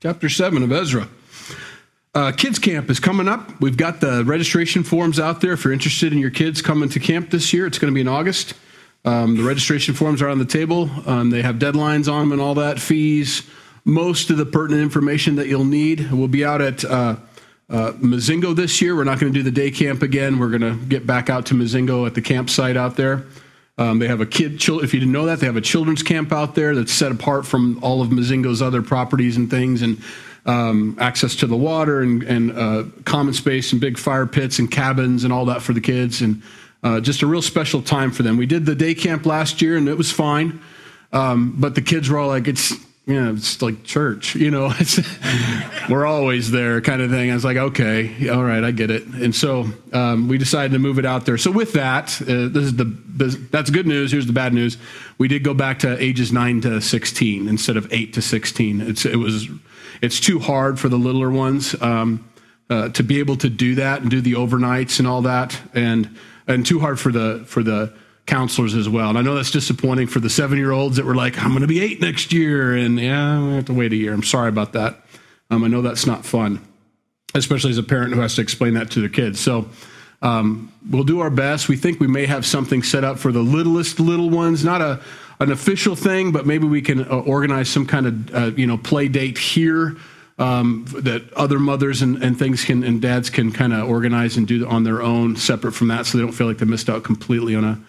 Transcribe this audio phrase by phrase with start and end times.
[0.00, 1.08] chapter 7 of Ezra.
[2.14, 3.60] Uh, kids camp is coming up.
[3.60, 7.00] We've got the registration forms out there if you're interested in your kids coming to
[7.00, 7.66] camp this year.
[7.66, 8.54] It's going to be in August.
[9.04, 10.88] Um, the registration forms are on the table.
[11.04, 13.42] Um, they have deadlines on them and all that, fees,
[13.84, 16.12] most of the pertinent information that you'll need.
[16.12, 17.16] We'll be out at uh,
[17.68, 18.94] uh, Mazingo this year.
[18.94, 20.38] We're not going to do the day camp again.
[20.38, 23.24] We're going to get back out to Mazingo at the campsite out there.
[23.78, 26.32] Um, they have a kid, if you didn't know that, they have a children's camp
[26.32, 30.02] out there that's set apart from all of Mazingo's other properties and things, and
[30.46, 34.68] um, access to the water and, and uh, common space and big fire pits and
[34.68, 36.42] cabins and all that for the kids, and
[36.82, 38.36] uh, just a real special time for them.
[38.36, 40.60] We did the day camp last year, and it was fine,
[41.12, 42.74] um, but the kids were all like, "It's
[43.08, 44.70] you know, it's like church, you know,
[45.88, 47.30] we're always there kind of thing.
[47.30, 49.06] I was like, okay, all right, I get it.
[49.06, 51.38] And so um, we decided to move it out there.
[51.38, 52.84] So with that, uh, this is the,
[53.50, 54.12] that's good news.
[54.12, 54.76] Here's the bad news.
[55.16, 58.82] We did go back to ages nine to 16 instead of eight to 16.
[58.82, 59.48] It's, it was,
[60.02, 62.28] it's too hard for the littler ones um,
[62.68, 65.58] uh, to be able to do that and do the overnights and all that.
[65.72, 66.14] And,
[66.46, 67.94] and too hard for the, for the,
[68.28, 69.08] counselors as well.
[69.08, 71.62] And I know that's disappointing for the seven year olds that were like, I'm going
[71.62, 72.76] to be eight next year.
[72.76, 74.12] And yeah, we have to wait a year.
[74.12, 75.02] I'm sorry about that.
[75.50, 76.64] Um, I know that's not fun,
[77.34, 79.40] especially as a parent who has to explain that to their kids.
[79.40, 79.68] So
[80.20, 81.68] um, we'll do our best.
[81.68, 85.00] We think we may have something set up for the littlest little ones, not a,
[85.40, 88.78] an official thing, but maybe we can uh, organize some kind of, uh, you know,
[88.78, 89.96] play date here.
[90.40, 94.46] Um, that other mothers and, and things can and dads can kind of organize and
[94.46, 97.02] do on their own, separate from that, so they don't feel like they missed out
[97.02, 97.80] completely on a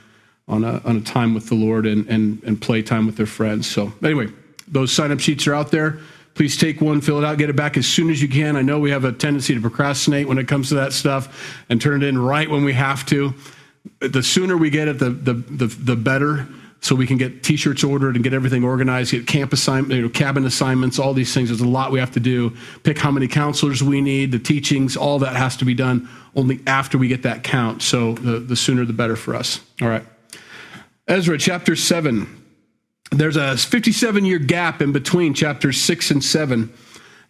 [0.50, 3.26] on a, on a time with the Lord and, and, and play time with their
[3.26, 3.70] friends.
[3.70, 4.28] So, anyway,
[4.68, 6.00] those sign up sheets are out there.
[6.34, 8.56] Please take one, fill it out, get it back as soon as you can.
[8.56, 11.82] I know we have a tendency to procrastinate when it comes to that stuff and
[11.82, 13.34] turn it in right when we have to.
[14.00, 16.48] The sooner we get it, the, the, the, the better.
[16.82, 20.10] So we can get T-shirts ordered and get everything organized, get camp assignment, you know,
[20.10, 21.50] cabin assignments, all these things.
[21.50, 22.56] There's a lot we have to do.
[22.84, 26.62] Pick how many counselors we need, the teachings, all that has to be done only
[26.66, 27.82] after we get that count.
[27.82, 29.60] So the, the sooner the better for us.
[29.82, 30.06] All right.
[31.10, 32.28] Ezra chapter 7.
[33.10, 36.72] There's a 57 year gap in between chapters 6 and 7.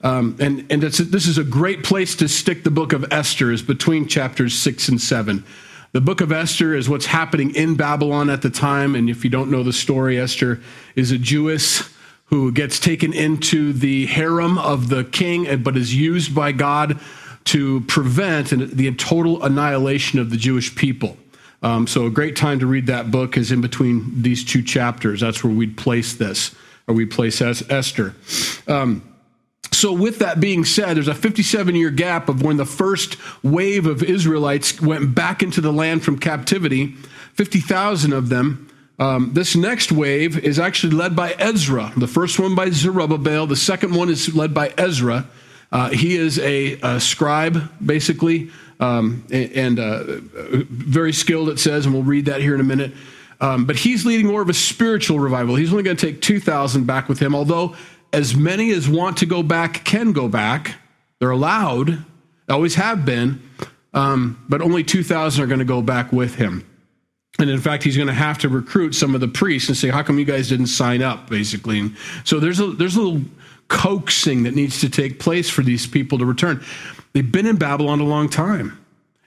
[0.02, 3.62] Um, and and this is a great place to stick the book of Esther, is
[3.62, 5.46] between chapters 6 and 7.
[5.94, 8.96] The book of Esther is what's happening in Babylon at the time.
[8.96, 10.60] And if you don't know the story, Esther
[10.98, 11.90] is a Jewess
[12.26, 17.00] who gets taken into the harem of the king, but is used by God
[17.46, 21.16] to prevent the total annihilation of the Jewish people.
[21.62, 25.22] Um, so a great time to read that book is in between these two chapters.
[25.22, 26.56] That's where we'd place this,
[26.88, 28.16] or we'd place Esther.
[28.68, 29.04] Um,
[29.72, 33.86] so, with that being said, there's a 57 year gap of when the first wave
[33.86, 36.96] of Israelites went back into the land from captivity,
[37.36, 38.68] 50,000 of them.
[38.98, 41.94] Um, this next wave is actually led by Ezra.
[41.96, 45.28] The first one by Zerubbabel, the second one is led by Ezra.
[45.72, 50.04] Uh, he is a, a scribe, basically, um, and uh,
[50.70, 52.94] very skilled, it says, and we'll read that here in a minute.
[53.42, 55.56] Um, but he's leading more of a spiritual revival.
[55.56, 57.76] He's only going to take 2,000 back with him, although
[58.12, 60.76] as many as want to go back can go back.
[61.20, 62.04] They're allowed,
[62.50, 63.42] always have been,
[63.94, 66.66] um, but only 2,000 are going to go back with him.
[67.38, 69.88] And in fact, he's going to have to recruit some of the priests and say,
[69.88, 71.96] "How come you guys didn't sign up?" Basically, and
[72.26, 73.22] so there's a there's a little
[73.70, 76.64] coaxing that needs to take place for these people to return.
[77.14, 78.78] They've been in Babylon a long time.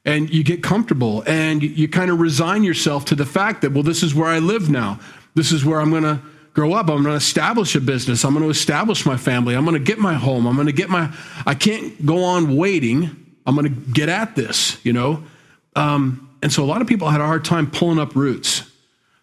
[0.04, 3.84] And you get comfortable and you, kind of resign yourself to the fact that, well,
[3.84, 4.98] this is where I live now.
[5.36, 6.20] This is where I'm going to
[6.54, 6.90] grow up.
[6.90, 8.24] I'm going to establish a business.
[8.24, 9.54] I'm going to establish my family.
[9.54, 10.46] I'm going to get my home.
[10.46, 11.14] I'm going to get my,
[11.46, 13.16] I can't go on waiting.
[13.46, 15.22] I'm going to get at this, you know?
[15.76, 18.71] Um, and so a lot of people had a hard time pulling up roots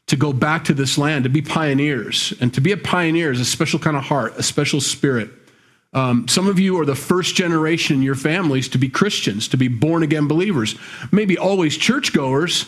[0.09, 2.33] to go back to this land, to be pioneers.
[2.41, 5.29] And to be a pioneer is a special kind of heart, a special spirit.
[5.93, 9.57] Um, some of you are the first generation in your families to be Christians, to
[9.57, 10.75] be born again believers.
[11.11, 12.65] Maybe always churchgoers,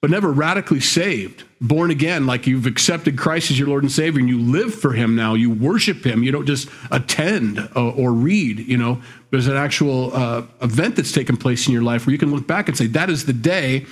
[0.00, 1.44] but never radically saved.
[1.60, 4.92] Born again, like you've accepted Christ as your Lord and Savior and you live for
[4.92, 5.32] Him now.
[5.32, 6.22] You worship Him.
[6.22, 9.00] You don't just attend uh, or read, you know.
[9.30, 12.46] There's an actual uh, event that's taken place in your life where you can look
[12.46, 13.86] back and say, that is the day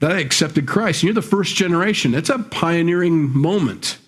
[0.00, 1.02] that I accepted Christ.
[1.02, 2.14] And you're the first generation.
[2.14, 3.98] It's a pioneering moment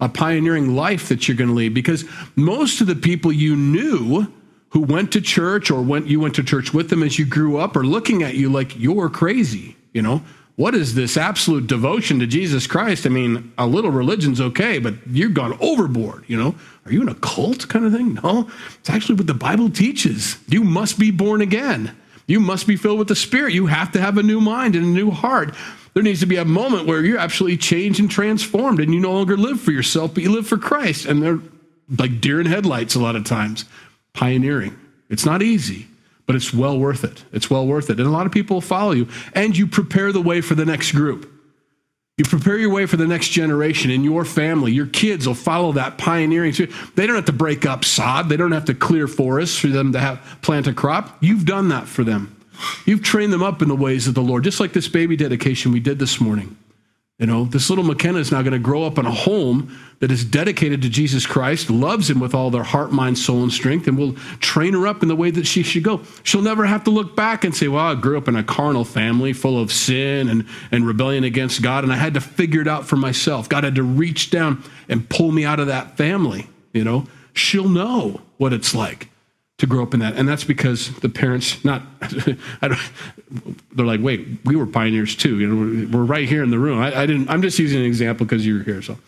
[0.00, 2.04] a pioneering life that you're going to lead because
[2.34, 4.26] most of the people you knew
[4.70, 7.56] who went to church or went you went to church with them as you grew
[7.56, 10.22] up are looking at you like you're crazy you know?
[10.56, 13.06] What is this absolute devotion to jesus christ?
[13.06, 16.54] I mean a little religion's okay but you've gone overboard you know?
[16.84, 18.14] Are you in a cult kind of thing?
[18.14, 18.50] No.
[18.78, 20.36] It's actually what the bible teaches.
[20.46, 24.00] You must be born again you must be filled with the spirit you have to
[24.00, 25.54] have a new mind and a new heart
[25.96, 29.14] there needs to be a moment where you're absolutely changed and transformed and you no
[29.14, 31.06] longer live for yourself, but you live for Christ.
[31.06, 31.40] And they're
[31.98, 33.64] like deer in headlights a lot of times.
[34.12, 34.76] pioneering.
[35.08, 35.86] It's not easy,
[36.26, 37.24] but it's well worth it.
[37.32, 37.98] It's well worth it.
[37.98, 40.92] And a lot of people follow you, and you prepare the way for the next
[40.92, 41.30] group.
[42.18, 44.72] You prepare your way for the next generation in your family.
[44.72, 46.54] Your kids will follow that pioneering.
[46.94, 48.30] They don't have to break up sod.
[48.30, 51.14] They don't have to clear forests for them to have plant a crop.
[51.20, 52.34] You've done that for them.
[52.86, 55.72] You've trained them up in the ways of the Lord, just like this baby dedication
[55.72, 56.56] we did this morning.
[57.18, 60.10] You know, this little McKenna is now going to grow up in a home that
[60.10, 63.88] is dedicated to Jesus Christ, loves him with all their heart, mind, soul, and strength,
[63.88, 66.02] and will train her up in the way that she should go.
[66.24, 68.84] She'll never have to look back and say, Well, I grew up in a carnal
[68.84, 72.68] family full of sin and, and rebellion against God, and I had to figure it
[72.68, 73.48] out for myself.
[73.48, 76.50] God had to reach down and pull me out of that family.
[76.74, 79.08] You know, she'll know what it's like
[79.58, 80.16] to grow up in that.
[80.16, 81.82] And that's because the parents, not,
[82.60, 82.76] they're
[83.86, 85.38] like, wait, we were pioneers too.
[85.38, 86.78] You know, we're right here in the room.
[86.78, 88.82] I, I didn't, I'm just using an example because you were here.
[88.82, 88.98] So,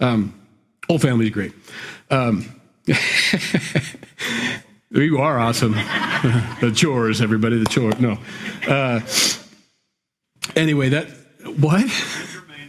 [0.00, 0.38] um,
[0.86, 1.52] whole family's great.
[2.10, 2.60] Um,
[4.90, 5.72] you are awesome.
[6.60, 7.98] the chores, everybody, the chores.
[7.98, 8.18] No.
[8.68, 9.00] Uh,
[10.54, 11.08] anyway, that,
[11.58, 11.84] what?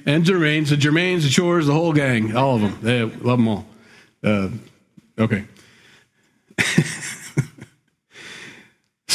[0.05, 2.77] And Jermaines, the Jermaines, the chores, the whole gang, all of them.
[2.81, 3.65] They love them all.
[4.23, 4.49] Uh,
[5.19, 5.45] okay.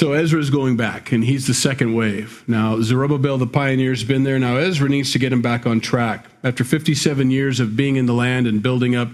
[0.01, 2.43] So Ezra is going back, and he's the second wave.
[2.47, 4.39] Now, Zerubbabel, the pioneer, has been there.
[4.39, 6.25] Now, Ezra needs to get him back on track.
[6.43, 9.11] After 57 years of being in the land and building up,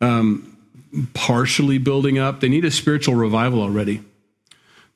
[0.00, 0.56] um,
[1.14, 4.02] partially building up, they need a spiritual revival already.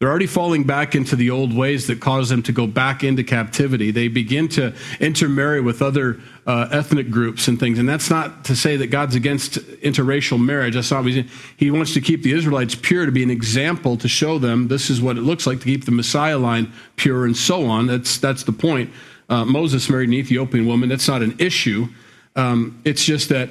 [0.01, 3.25] They're already falling back into the old ways that cause them to go back into
[3.25, 3.91] captivity.
[3.91, 7.81] They begin to intermarry with other uh, ethnic groups and things.
[7.81, 10.75] And that's not to say that God's against interracial marriage.
[10.75, 14.39] That's not He wants to keep the Israelites pure to be an example to show
[14.39, 17.67] them this is what it looks like to keep the Messiah line pure and so
[17.67, 17.89] on.
[17.89, 18.93] That's, that's the point.
[19.29, 20.89] Uh, Moses married an Ethiopian woman.
[20.89, 21.89] That's not an issue.
[22.37, 23.51] Um, it's just that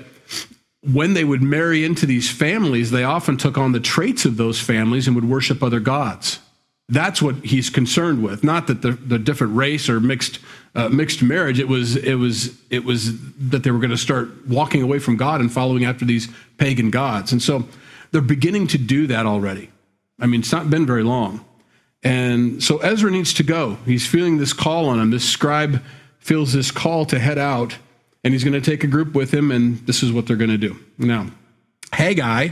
[0.91, 4.59] when they would marry into these families, they often took on the traits of those
[4.59, 6.39] families and would worship other gods.
[6.89, 8.43] That's what he's concerned with.
[8.43, 10.39] Not that the, the different race or mixed
[10.73, 11.59] uh, mixed marriage.
[11.59, 13.19] It was it was it was
[13.49, 16.89] that they were going to start walking away from God and following after these pagan
[16.89, 17.31] gods.
[17.31, 17.67] And so
[18.11, 19.69] they're beginning to do that already.
[20.19, 21.43] I mean, it's not been very long.
[22.03, 23.77] And so Ezra needs to go.
[23.85, 25.09] He's feeling this call on him.
[25.09, 25.83] This scribe
[26.19, 27.77] feels this call to head out
[28.23, 30.49] and he's going to take a group with him, and this is what they're going
[30.49, 30.77] to do.
[30.97, 31.27] Now,
[31.93, 32.49] Haggai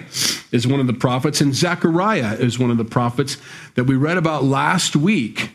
[0.51, 3.37] is one of the prophets, and Zechariah is one of the prophets
[3.75, 5.51] that we read about last week,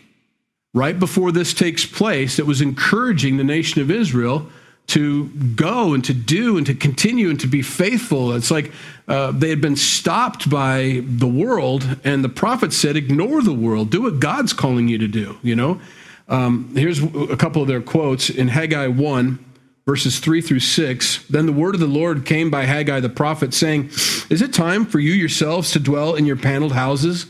[0.74, 4.48] right before this takes place, that was encouraging the nation of Israel
[4.88, 8.32] to go and to do and to continue and to be faithful.
[8.32, 8.72] It's like
[9.06, 13.90] uh, they had been stopped by the world, and the prophet said, Ignore the world,
[13.90, 15.80] do what God's calling you to do, you know?
[16.28, 19.44] Um, here's a couple of their quotes in Haggai 1
[19.86, 21.26] verses 3 through 6.
[21.28, 23.86] Then the word of the Lord came by Haggai the prophet, saying,
[24.30, 27.26] Is it time for you yourselves to dwell in your paneled houses,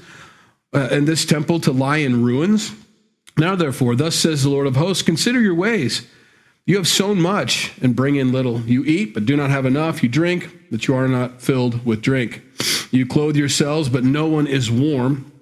[0.72, 2.72] uh, and this temple to lie in ruins?
[3.38, 6.06] Now, therefore, thus says the Lord of hosts, consider your ways.
[6.66, 8.60] You have sown much and bring in little.
[8.60, 10.02] You eat, but do not have enough.
[10.02, 12.42] You drink, but you are not filled with drink.
[12.90, 15.32] You clothe yourselves, but no one is warm.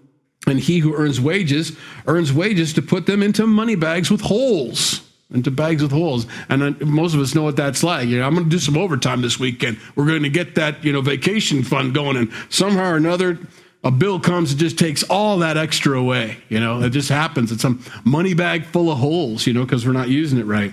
[0.46, 1.76] And he who earns wages
[2.06, 6.26] earns wages to put them into money bags with holes into bags with holes.
[6.48, 8.08] And most of us know what that's like.
[8.08, 9.78] You know, I'm going to do some overtime this weekend.
[9.94, 12.16] We're going to get that, you know, vacation fund going.
[12.16, 13.38] And somehow or another,
[13.84, 16.38] a bill comes and just takes all that extra away.
[16.48, 17.52] You know, it just happens.
[17.52, 20.72] It's some money bag full of holes, you know, because we're not using it right.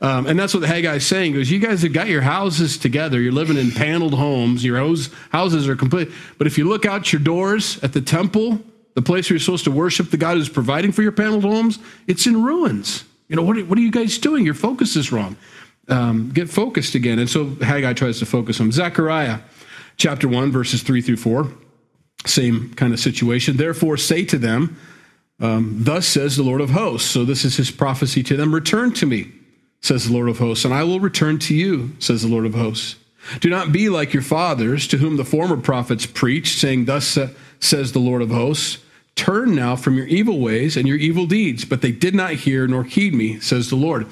[0.00, 1.34] Um, and that's what the Haggai is saying.
[1.34, 3.20] Goes, you guys have got your houses together.
[3.20, 4.64] You're living in paneled homes.
[4.64, 4.78] Your
[5.32, 6.10] houses are complete.
[6.38, 8.60] But if you look out your doors at the temple,
[8.94, 11.78] the place where you're supposed to worship the God who's providing for your paneled homes,
[12.06, 13.04] it's in ruins.
[13.28, 14.44] You know, what are, what are you guys doing?
[14.44, 15.36] Your focus is wrong.
[15.88, 17.18] Um, get focused again.
[17.18, 19.40] And so Haggai tries to focus on Zechariah
[19.96, 21.48] chapter 1, verses 3 through 4.
[22.24, 23.56] Same kind of situation.
[23.56, 24.76] Therefore, say to them,
[25.40, 27.08] um, Thus says the Lord of hosts.
[27.10, 29.32] So this is his prophecy to them Return to me,
[29.80, 32.54] says the Lord of hosts, and I will return to you, says the Lord of
[32.54, 32.96] hosts.
[33.40, 37.18] Do not be like your fathers, to whom the former prophets preached, saying, Thus
[37.60, 38.78] says the Lord of hosts.
[39.16, 41.64] Turn now from your evil ways and your evil deeds.
[41.64, 44.06] But they did not hear nor heed me, says the Lord.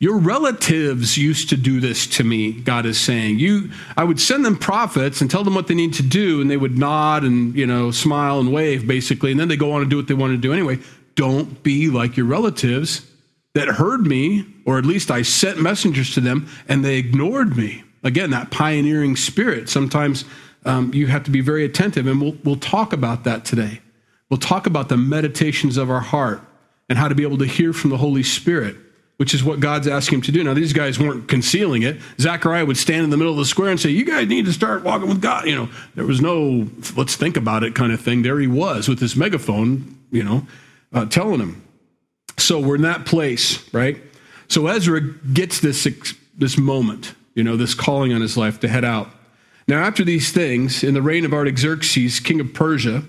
[0.00, 3.38] Your relatives used to do this to me, God is saying.
[3.38, 6.50] You I would send them prophets and tell them what they need to do, and
[6.50, 9.82] they would nod and you know, smile and wave, basically, and then they go on
[9.82, 10.78] and do what they want to do anyway.
[11.16, 13.06] Don't be like your relatives
[13.52, 17.84] that heard me, or at least I sent messengers to them, and they ignored me.
[18.02, 19.68] Again, that pioneering spirit.
[19.68, 20.24] Sometimes
[20.64, 23.80] um, you have to be very attentive, and we'll, we'll talk about that today.
[24.30, 26.40] We'll talk about the meditations of our heart
[26.88, 28.76] and how to be able to hear from the Holy Spirit
[29.20, 30.42] which is what God's asking him to do.
[30.42, 31.98] Now, these guys weren't concealing it.
[32.18, 34.52] Zechariah would stand in the middle of the square and say, You guys need to
[34.54, 35.44] start walking with God.
[35.44, 38.22] You know, there was no, let's think about it kind of thing.
[38.22, 40.46] There he was with his megaphone, you know,
[40.94, 41.62] uh, telling him.
[42.38, 44.02] So we're in that place, right?
[44.48, 45.86] So Ezra gets this,
[46.38, 49.10] this moment, you know, this calling on his life to head out.
[49.68, 53.02] Now, after these things, in the reign of Artaxerxes, king of Persia,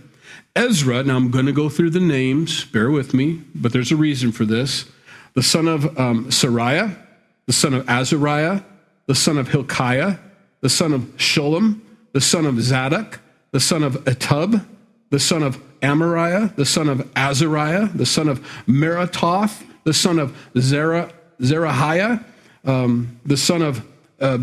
[0.56, 3.96] Ezra, now I'm going to go through the names, bear with me, but there's a
[3.96, 4.86] reason for this.
[5.34, 6.98] The son of um, Seraiah,
[7.46, 8.62] the son of Azariah,
[9.08, 10.18] the son of Hilkiah,
[10.60, 11.80] the son of Shallum,
[12.12, 13.20] the son of Zadok,
[13.52, 14.66] the son of Ahitub,
[15.10, 20.36] the son of Amariah, the son of Azariah, the son of Meraioth, the son of
[20.58, 22.24] Zerah, Zerahiah,
[22.66, 23.86] um, the son of
[24.20, 24.38] uh,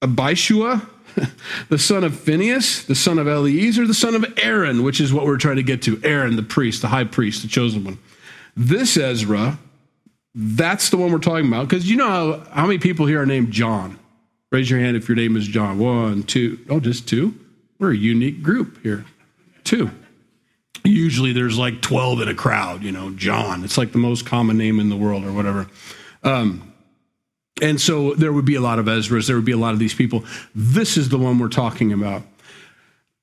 [0.00, 0.86] Abishua,
[1.68, 5.26] the son of Phinehas, the son of Eleazar, the son of Aaron, which is what
[5.26, 7.98] we're trying to get to Aaron, the priest, the high priest, the chosen one.
[8.56, 9.58] This Ezra,
[10.34, 11.68] that's the one we're talking about.
[11.68, 13.98] Because you know how, how many people here are named John?
[14.50, 15.78] Raise your hand if your name is John.
[15.78, 16.58] One, two.
[16.68, 17.34] Oh, just two?
[17.78, 19.04] We're a unique group here.
[19.64, 19.90] Two.
[20.84, 23.64] Usually there's like 12 in a crowd, you know, John.
[23.64, 25.68] It's like the most common name in the world or whatever.
[26.22, 26.71] Um,
[27.62, 29.78] and so there would be a lot of Ezras, there would be a lot of
[29.78, 30.24] these people.
[30.54, 32.22] This is the one we're talking about.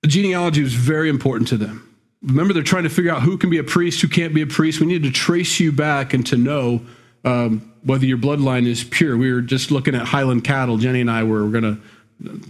[0.08, 1.86] Genealogy was very important to them.
[2.22, 4.48] Remember, they're trying to figure out who can be a priest, who can't be a
[4.48, 4.80] priest.
[4.80, 6.82] We need to trace you back and to know
[7.26, 9.18] um, whether your bloodline is pure.
[9.18, 10.78] We were just looking at Highland cattle.
[10.78, 11.82] Jenny and I were, were going to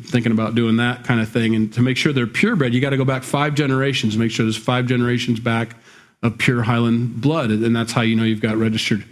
[0.01, 1.55] thinking about doing that kind of thing.
[1.55, 4.45] And to make sure they're purebred, you got to go back five generations, make sure
[4.45, 5.75] there's five generations back
[6.23, 7.51] of pure Highland blood.
[7.51, 9.05] And that's how you know you've got registered.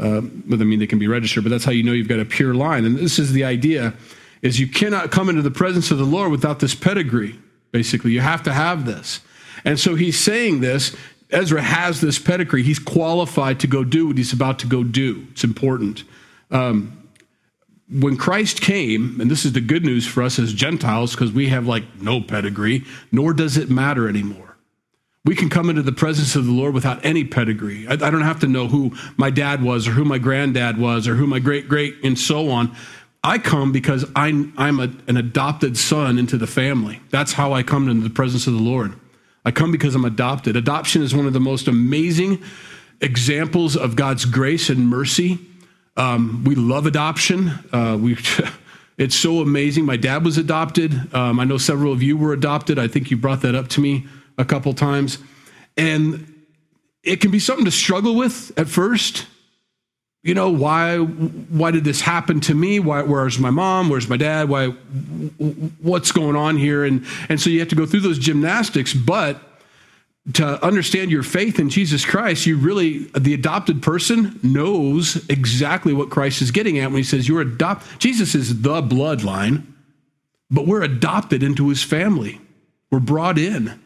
[0.00, 0.18] Well,
[0.60, 2.54] I mean, they can be registered, but that's how you know you've got a pure
[2.54, 2.84] line.
[2.84, 3.94] And this is the idea
[4.42, 7.38] is you cannot come into the presence of the Lord without this pedigree.
[7.72, 9.20] Basically, you have to have this.
[9.64, 10.96] And so he's saying this.
[11.30, 12.62] Ezra has this pedigree.
[12.62, 15.26] He's qualified to go do what he's about to go do.
[15.32, 16.02] It's important.
[16.50, 16.96] Um,
[17.90, 21.48] when Christ came, and this is the good news for us as Gentiles, because we
[21.48, 24.49] have like no pedigree, nor does it matter anymore.
[25.24, 27.86] We can come into the presence of the Lord without any pedigree.
[27.86, 31.06] I, I don't have to know who my dad was, or who my granddad was,
[31.06, 32.74] or who my great great, and so on.
[33.22, 37.00] I come because I'm, I'm a, an adopted son into the family.
[37.10, 38.94] That's how I come into the presence of the Lord.
[39.44, 40.56] I come because I'm adopted.
[40.56, 42.42] Adoption is one of the most amazing
[43.02, 45.38] examples of God's grace and mercy
[45.96, 47.50] um, we love adoption.
[47.72, 48.16] Uh, we,
[48.98, 49.84] it's so amazing.
[49.84, 51.14] My dad was adopted.
[51.14, 52.78] Um, I know several of you were adopted.
[52.78, 54.06] I think you brought that up to me
[54.40, 55.18] a couple times.
[55.76, 56.26] And
[57.02, 59.26] it can be something to struggle with at first.
[60.22, 62.78] You know, why, why did this happen to me?
[62.78, 63.88] Why, where's my mom?
[63.88, 64.48] Where's my dad?
[64.48, 66.84] Why, what's going on here?
[66.84, 69.40] And, and so you have to go through those gymnastics, but
[70.34, 76.10] to understand your faith in Jesus Christ, you really, the adopted person knows exactly what
[76.10, 77.98] Christ is getting at when he says you're adopted.
[77.98, 79.64] Jesus is the bloodline,
[80.50, 82.40] but we're adopted into his family.
[82.90, 83.80] We're brought in.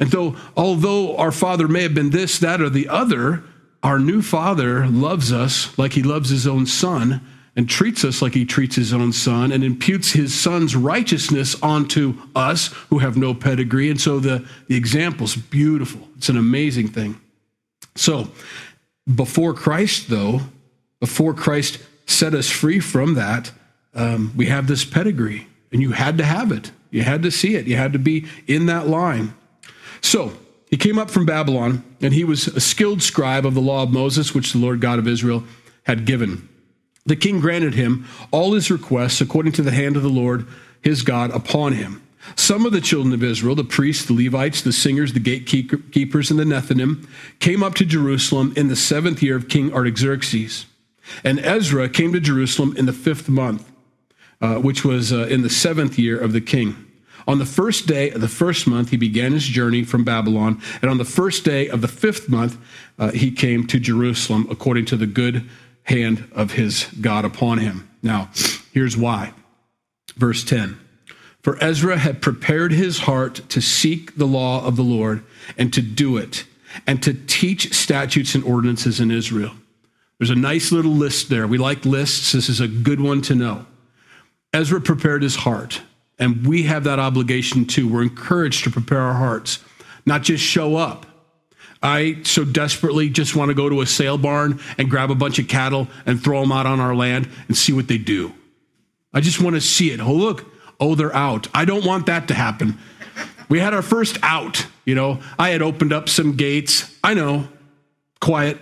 [0.00, 3.44] And so, although our father may have been this, that, or the other,
[3.82, 7.20] our new father loves us like he loves his own son
[7.54, 12.14] and treats us like he treats his own son and imputes his son's righteousness onto
[12.34, 13.90] us who have no pedigree.
[13.90, 16.08] And so the, the example's beautiful.
[16.16, 17.20] It's an amazing thing.
[17.96, 18.28] So
[19.14, 20.40] before Christ, though,
[21.00, 23.52] before Christ set us free from that,
[23.94, 26.70] um, we have this pedigree, and you had to have it.
[26.90, 27.66] You had to see it.
[27.66, 29.34] You had to be in that line.
[30.00, 30.32] So
[30.70, 33.90] he came up from Babylon, and he was a skilled scribe of the law of
[33.90, 35.44] Moses, which the Lord God of Israel
[35.84, 36.48] had given.
[37.06, 40.46] The king granted him all his requests according to the hand of the Lord
[40.82, 42.02] his God upon him.
[42.36, 46.38] Some of the children of Israel, the priests, the Levites, the singers, the gatekeepers, and
[46.38, 50.66] the Nethinim, came up to Jerusalem in the seventh year of King Artaxerxes.
[51.24, 53.70] And Ezra came to Jerusalem in the fifth month,
[54.40, 56.89] uh, which was uh, in the seventh year of the king.
[57.26, 60.60] On the first day of the first month, he began his journey from Babylon.
[60.82, 62.58] And on the first day of the fifth month,
[62.98, 65.48] uh, he came to Jerusalem according to the good
[65.84, 67.88] hand of his God upon him.
[68.02, 68.30] Now,
[68.72, 69.32] here's why.
[70.16, 70.78] Verse 10
[71.42, 75.24] For Ezra had prepared his heart to seek the law of the Lord
[75.58, 76.44] and to do it,
[76.86, 79.52] and to teach statutes and ordinances in Israel.
[80.18, 81.46] There's a nice little list there.
[81.46, 82.32] We like lists.
[82.32, 83.66] This is a good one to know.
[84.52, 85.80] Ezra prepared his heart,
[86.20, 87.88] and we have that obligation too.
[87.88, 89.58] We're encouraged to prepare our hearts,
[90.06, 91.06] not just show up.
[91.82, 95.38] I so desperately just want to go to a sale barn and grab a bunch
[95.38, 98.34] of cattle and throw them out on our land and see what they do.
[99.14, 100.00] I just want to see it.
[100.00, 100.44] Oh, look.
[100.78, 101.48] Oh, they're out.
[101.54, 102.78] I don't want that to happen.
[103.48, 105.20] We had our first out, you know.
[105.38, 106.94] I had opened up some gates.
[107.02, 107.48] I know,
[108.20, 108.58] quiet.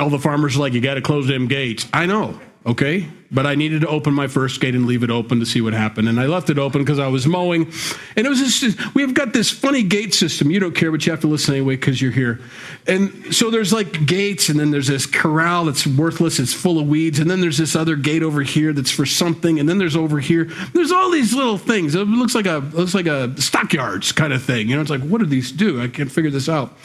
[0.00, 1.88] all the farmers like, you got to close them gates.
[1.92, 3.08] I know, okay?
[3.30, 5.72] But I needed to open my first gate and leave it open to see what
[5.72, 6.08] happened.
[6.08, 7.72] And I left it open because I was mowing.
[8.16, 10.50] And it was just, we've got this funny gate system.
[10.50, 12.40] You don't care, but you have to listen anyway because you're here.
[12.86, 16.86] And so there's like gates, and then there's this corral that's worthless, it's full of
[16.86, 17.18] weeds.
[17.18, 19.58] And then there's this other gate over here that's for something.
[19.58, 21.94] And then there's over here, there's all these little things.
[21.94, 24.68] It looks like a, looks like a stockyards kind of thing.
[24.68, 25.82] You know, it's like, what do these do?
[25.82, 26.76] I can't figure this out.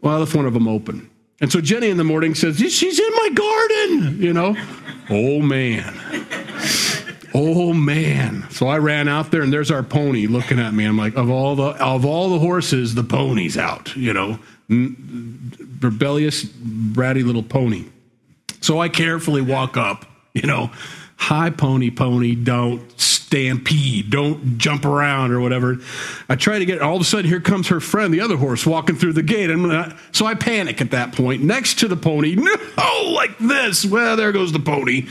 [0.00, 1.10] Well, I left one of them open.
[1.40, 4.56] And so Jenny in the morning says, She's in my garden, you know?
[5.10, 6.00] Oh, man.
[7.38, 8.46] Oh man!
[8.48, 10.86] So I ran out there, and there's our pony looking at me.
[10.86, 13.94] I'm like, of all the of all the horses, the pony's out.
[13.94, 14.38] You know,
[14.70, 17.84] rebellious, bratty little pony.
[18.62, 20.06] So I carefully walk up.
[20.32, 20.70] You know,
[21.16, 22.82] hi pony, pony, don't
[23.26, 25.78] stampede, don't jump around or whatever.
[26.28, 28.64] I try to get, all of a sudden, here comes her friend, the other horse,
[28.64, 29.50] walking through the gate.
[29.50, 32.36] And so I panic at that point, next to the pony.
[32.36, 33.84] No, like this.
[33.84, 35.06] Well, there goes the pony.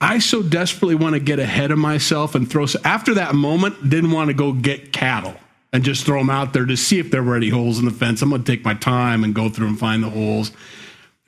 [0.00, 2.66] I so desperately want to get ahead of myself and throw.
[2.84, 5.36] After that moment, didn't want to go get cattle
[5.72, 7.92] and just throw them out there to see if there were any holes in the
[7.92, 8.20] fence.
[8.20, 10.50] I'm going to take my time and go through and find the holes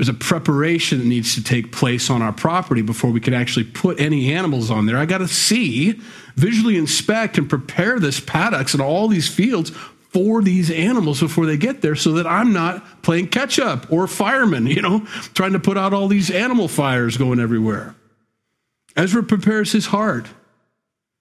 [0.01, 3.65] there's a preparation that needs to take place on our property before we can actually
[3.65, 4.97] put any animals on there.
[4.97, 6.01] I got to see,
[6.37, 9.73] visually inspect, and prepare this paddocks and all these fields
[10.09, 14.07] for these animals before they get there so that I'm not playing catch up or
[14.07, 15.01] fireman, you know,
[15.35, 17.95] trying to put out all these animal fires going everywhere.
[18.97, 20.29] Ezra prepares his heart.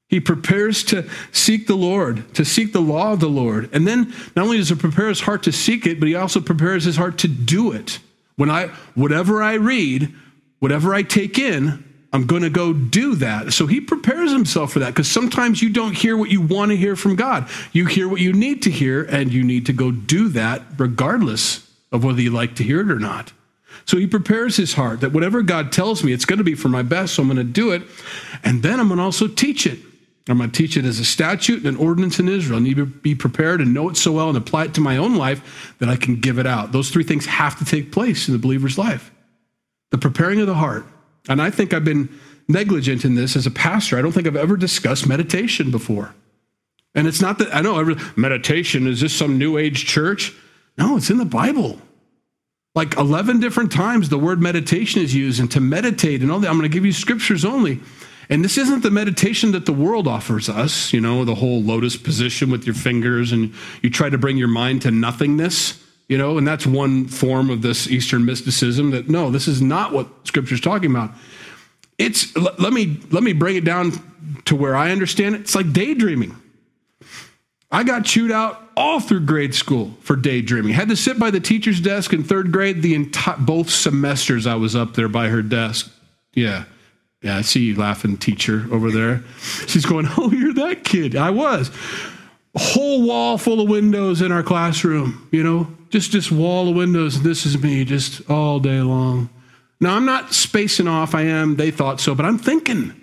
[0.07, 3.69] He prepares to seek the Lord, to seek the law of the Lord.
[3.73, 6.39] And then not only does he prepare his heart to seek it, but he also
[6.39, 7.99] prepares his heart to do it.
[8.39, 10.13] When I, whatever I read,
[10.59, 13.51] whatever I take in, I'm going to go do that.
[13.51, 16.77] So he prepares himself for that because sometimes you don't hear what you want to
[16.77, 17.49] hear from God.
[17.73, 21.69] You hear what you need to hear, and you need to go do that regardless
[21.91, 23.33] of whether you like to hear it or not.
[23.83, 26.69] So he prepares his heart that whatever God tells me, it's going to be for
[26.69, 27.81] my best, so I'm going to do it.
[28.41, 29.79] And then I'm going to also teach it.
[30.31, 32.59] I'm going to teach it as a statute and an ordinance in Israel.
[32.59, 34.97] I need to be prepared and know it so well and apply it to my
[34.97, 36.71] own life that I can give it out.
[36.71, 39.11] Those three things have to take place in the believer's life.
[39.91, 40.85] The preparing of the heart.
[41.27, 42.09] And I think I've been
[42.47, 43.97] negligent in this as a pastor.
[43.97, 46.13] I don't think I've ever discussed meditation before.
[46.95, 50.33] And it's not that I know meditation is this some new age church?
[50.77, 51.79] No, it's in the Bible.
[52.75, 56.49] Like 11 different times the word meditation is used and to meditate and all that.
[56.49, 57.79] I'm going to give you scriptures only.
[58.29, 61.97] And this isn't the meditation that the world offers us, you know, the whole lotus
[61.97, 66.37] position with your fingers and you try to bring your mind to nothingness, you know,
[66.37, 70.61] and that's one form of this Eastern mysticism that no, this is not what scripture's
[70.61, 71.11] talking about.
[71.97, 73.93] It's let me let me bring it down
[74.45, 75.41] to where I understand it.
[75.41, 76.35] It's like daydreaming.
[77.71, 80.73] I got chewed out all through grade school for daydreaming.
[80.73, 84.55] Had to sit by the teacher's desk in third grade the entire both semesters I
[84.55, 85.91] was up there by her desk.
[86.33, 86.65] Yeah.
[87.21, 89.23] Yeah, I see you laughing, teacher, over there.
[89.67, 91.15] She's going, Oh, you're that kid.
[91.15, 91.69] I was.
[92.55, 96.75] A whole wall full of windows in our classroom, you know, just this wall of
[96.75, 97.21] windows.
[97.21, 99.29] This is me just all day long.
[99.79, 101.13] Now, I'm not spacing off.
[101.15, 101.55] I am.
[101.55, 102.93] They thought so, but I'm thinking.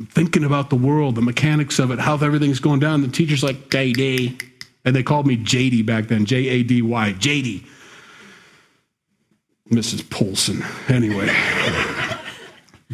[0.00, 3.02] I'm thinking about the world, the mechanics of it, how everything's going down.
[3.02, 4.42] The teacher's like, JD.
[4.84, 7.64] And they called me JD back then, J A D Y, JD.
[9.70, 10.08] Mrs.
[10.10, 10.62] Polson.
[10.88, 11.30] Anyway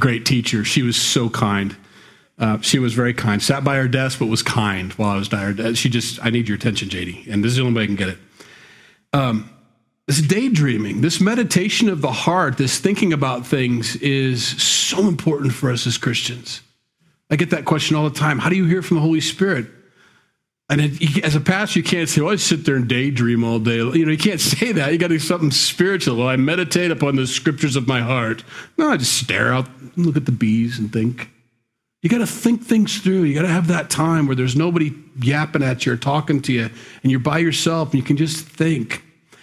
[0.00, 0.64] great teacher.
[0.64, 1.76] She was so kind.
[2.38, 3.42] Uh, she was very kind.
[3.42, 5.74] Sat by her desk, but was kind while I was there.
[5.74, 7.96] She just, I need your attention, JD, and this is the only way I can
[7.96, 8.18] get it.
[9.12, 9.50] Um,
[10.06, 15.70] this daydreaming, this meditation of the heart, this thinking about things is so important for
[15.70, 16.62] us as Christians.
[17.30, 18.40] I get that question all the time.
[18.40, 19.66] How do you hear from the Holy Spirit?
[20.70, 23.58] And it, as a pastor, you can't say, "Well, I sit there and daydream all
[23.58, 24.92] day." You know, you can't say that.
[24.92, 26.16] You got to do something spiritual.
[26.16, 28.44] Well, I meditate upon the scriptures of my heart.
[28.78, 31.28] No, I just stare out, and look at the bees, and think.
[32.02, 33.24] You got to think things through.
[33.24, 36.52] You got to have that time where there's nobody yapping at you or talking to
[36.52, 36.70] you,
[37.02, 39.02] and you're by yourself, and you can just think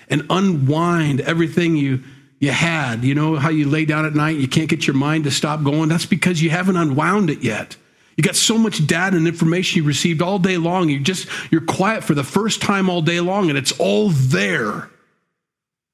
[0.09, 2.03] and unwind everything you
[2.39, 3.03] you had.
[3.03, 5.63] You know how you lay down at night, you can't get your mind to stop
[5.63, 5.89] going.
[5.89, 7.75] That's because you haven't unwound it yet.
[8.17, 10.89] You got so much data and information you received all day long.
[10.89, 14.89] You just you're quiet for the first time all day long, and it's all there.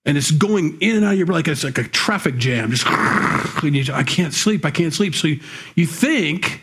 [0.06, 2.72] And it's going in and out of your like it's like a traffic jam.
[2.72, 4.66] Just I can't sleep.
[4.66, 5.16] I can't sleep.
[5.16, 5.42] So you,
[5.76, 6.62] you think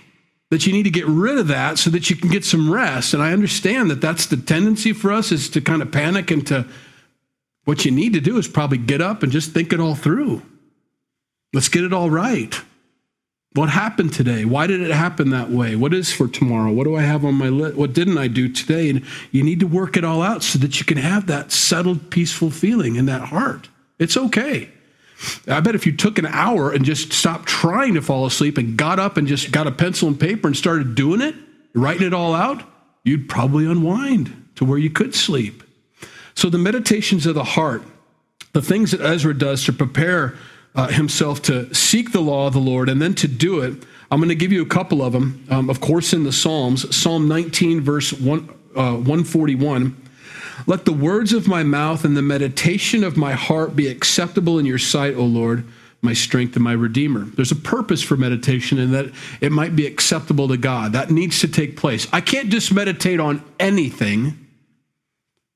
[0.50, 3.14] that you need to get rid of that so that you can get some rest.
[3.14, 6.46] And I understand that that's the tendency for us is to kind of panic and
[6.48, 6.66] to
[7.64, 10.42] what you need to do is probably get up and just think it all through.
[11.52, 12.60] Let's get it all right.
[13.54, 14.44] What happened today?
[14.44, 15.74] Why did it happen that way?
[15.74, 16.70] What is for tomorrow?
[16.70, 17.76] What do I have on my list?
[17.76, 18.88] What didn't I do today?
[18.90, 22.10] And you need to work it all out so that you can have that settled,
[22.10, 23.68] peaceful feeling in that heart.
[23.98, 24.70] It's okay.
[25.48, 28.76] I bet if you took an hour and just stopped trying to fall asleep and
[28.76, 31.34] got up and just got a pencil and paper and started doing it,
[31.74, 32.62] writing it all out,
[33.02, 35.64] you'd probably unwind to where you could sleep.
[36.34, 37.82] So the meditations of the heart,
[38.52, 40.36] the things that Ezra does to prepare
[40.74, 44.18] uh, himself to seek the law of the Lord and then to do it, I'm
[44.18, 45.44] going to give you a couple of them.
[45.50, 49.96] Um, of course, in the Psalms, Psalm 19, verse 1, uh, 141.
[50.66, 54.66] Let the words of my mouth and the meditation of my heart be acceptable in
[54.66, 55.64] your sight, O Lord,
[56.02, 57.24] my strength and my redeemer.
[57.24, 60.92] There's a purpose for meditation in that it might be acceptable to God.
[60.92, 62.06] That needs to take place.
[62.12, 64.49] I can't just meditate on anything.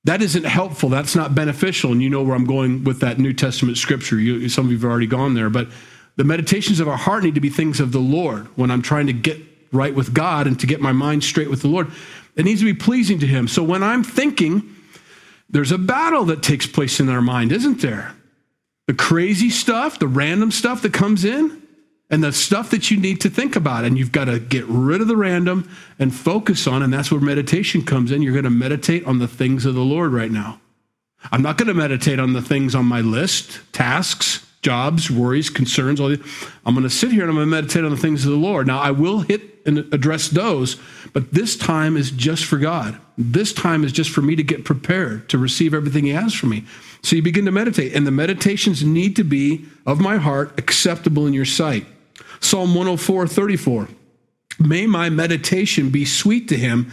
[0.05, 0.91] That isn't helpful.
[0.91, 1.91] That's not beneficial.
[1.91, 4.19] And you know where I'm going with that New Testament scripture.
[4.19, 5.49] You, some of you have already gone there.
[5.49, 5.69] But
[6.17, 9.07] the meditations of our heart need to be things of the Lord when I'm trying
[9.07, 9.41] to get
[9.73, 11.91] right with God and to get my mind straight with the Lord.
[12.37, 13.49] It needs to be pleasing to Him.
[13.49, 14.75] So when I'm thinking,
[15.49, 18.15] there's a battle that takes place in our mind, isn't there?
[18.87, 21.63] The crazy stuff, the random stuff that comes in,
[22.11, 23.85] and the stuff that you need to think about.
[23.85, 27.21] And you've got to get rid of the random and focus on, and that's where
[27.21, 28.23] meditation comes in.
[28.23, 30.61] You're going to meditate on the things of the Lord right now.
[31.33, 36.01] I'm not going to meditate on the things on my list, tasks, jobs, worries, concerns.
[36.01, 36.11] All.
[36.11, 38.39] I'm going to sit here and I'm going to meditate on the things of the
[38.39, 38.67] Lord.
[38.67, 40.77] Now, I will hit and address those,
[41.13, 42.99] but this time is just for God.
[43.17, 46.47] This time is just for me to get prepared to receive everything He has for
[46.47, 46.65] me.
[47.03, 51.27] So you begin to meditate, and the meditations need to be of my heart acceptable
[51.27, 51.87] in your sight.
[52.41, 53.89] Psalm 104, 34.
[54.59, 56.93] May my meditation be sweet to him.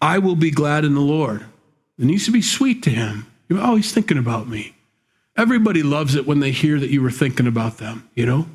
[0.00, 1.44] I will be glad in the Lord.
[1.98, 3.26] It needs to be sweet to him.
[3.48, 4.74] You're oh, always thinking about me.
[5.36, 8.46] Everybody loves it when they hear that you were thinking about them, you know?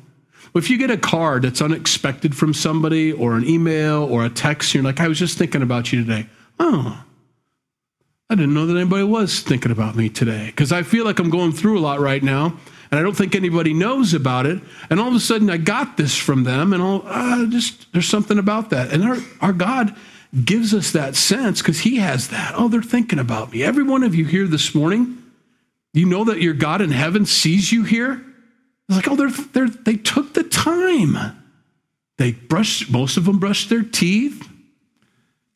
[0.54, 4.74] If you get a card that's unexpected from somebody or an email or a text,
[4.74, 6.26] you're like, I was just thinking about you today.
[6.58, 7.04] Oh,
[8.30, 11.30] I didn't know that anybody was thinking about me today because I feel like I'm
[11.30, 12.58] going through a lot right now
[12.90, 14.60] and I don't think anybody knows about it.
[14.90, 18.08] And all of a sudden, I got this from them, and all uh, just there's
[18.08, 18.92] something about that.
[18.92, 19.94] And our our God
[20.44, 22.54] gives us that sense because He has that.
[22.56, 23.62] Oh, they're thinking about me.
[23.62, 25.22] Every one of you here this morning,
[25.92, 28.24] you know that your God in heaven sees you here.
[28.88, 31.16] It's like, oh, they're, they're they took the time.
[32.16, 32.90] They brushed.
[32.90, 34.48] Most of them brushed their teeth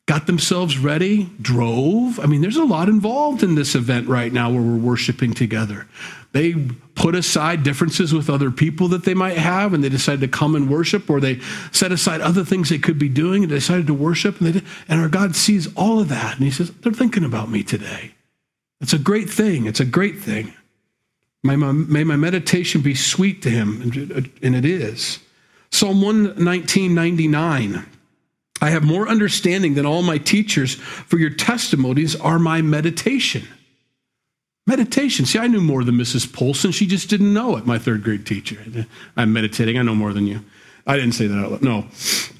[0.05, 2.19] got themselves ready, drove.
[2.19, 5.87] I mean, there's a lot involved in this event right now where we're worshiping together.
[6.33, 6.55] They
[7.03, 10.55] put aside differences with other people that they might have and they decided to come
[10.55, 11.37] and worship, or they
[11.73, 14.39] set aside other things they could be doing and decided to worship.
[14.39, 16.35] And, they did, and our God sees all of that.
[16.35, 18.13] And He says, They're thinking about me today.
[18.79, 19.65] It's a great thing.
[19.65, 20.53] It's a great thing.
[21.43, 23.81] May my, may my meditation be sweet to Him,
[24.41, 25.19] and it is.
[25.73, 27.85] Psalm 119, 99.
[28.61, 33.45] I have more understanding than all my teachers, for your testimonies are my meditation.
[34.65, 35.25] Meditation.
[35.25, 36.31] See, I knew more than Mrs.
[36.31, 36.71] Polson.
[36.71, 38.57] She just didn't know it, my third grade teacher.
[39.17, 39.77] I'm meditating.
[39.77, 40.43] I know more than you.
[40.87, 41.61] I didn't say that out loud.
[41.61, 41.85] No.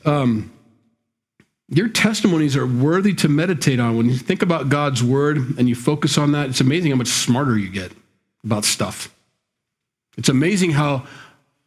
[0.06, 0.52] Um,
[1.70, 3.98] your testimonies are worthy to meditate on.
[3.98, 7.08] When you think about God's word and you focus on that, it's amazing how much
[7.08, 7.92] smarter you get
[8.44, 9.14] about stuff.
[10.18, 11.08] It's amazing how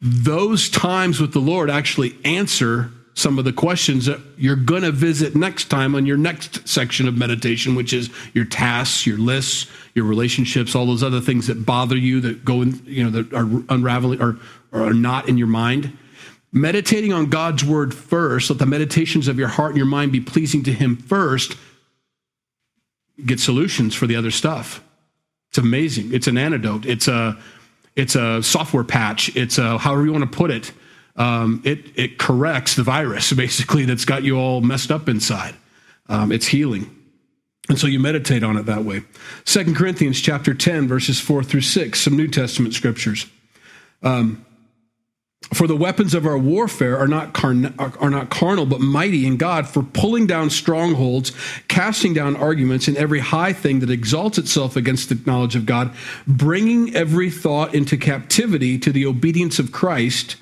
[0.01, 4.93] those times with the Lord actually answer some of the questions that you're going to
[4.93, 9.67] visit next time on your next section of meditation, which is your tasks, your lists,
[9.95, 13.33] your relationships, all those other things that bother you that go in, you know, that
[13.33, 14.37] are unraveling or,
[14.71, 15.97] or are not in your mind.
[16.53, 20.21] Meditating on God's word first, let the meditations of your heart and your mind be
[20.21, 21.57] pleasing to Him first,
[23.25, 24.85] get solutions for the other stuff.
[25.49, 26.13] It's amazing.
[26.13, 26.85] It's an antidote.
[26.85, 27.39] It's a,
[27.97, 29.35] it's a software patch.
[29.35, 30.71] It's a, however you want to put it
[31.17, 35.55] um, it, it corrects the virus basically that's got you all messed up inside.
[36.09, 36.93] Um, it's healing.
[37.69, 39.03] And so you meditate on it that way.
[39.45, 43.27] Second Corinthians chapter 10, verses 4 through 6, some New Testament scriptures.
[44.03, 44.45] Um,
[45.53, 49.69] for the weapons of our warfare are not, are not carnal, but mighty in God
[49.69, 51.33] for pulling down strongholds,
[51.69, 55.93] casting down arguments, and every high thing that exalts itself against the knowledge of God,
[56.27, 60.37] bringing every thought into captivity to the obedience of Christ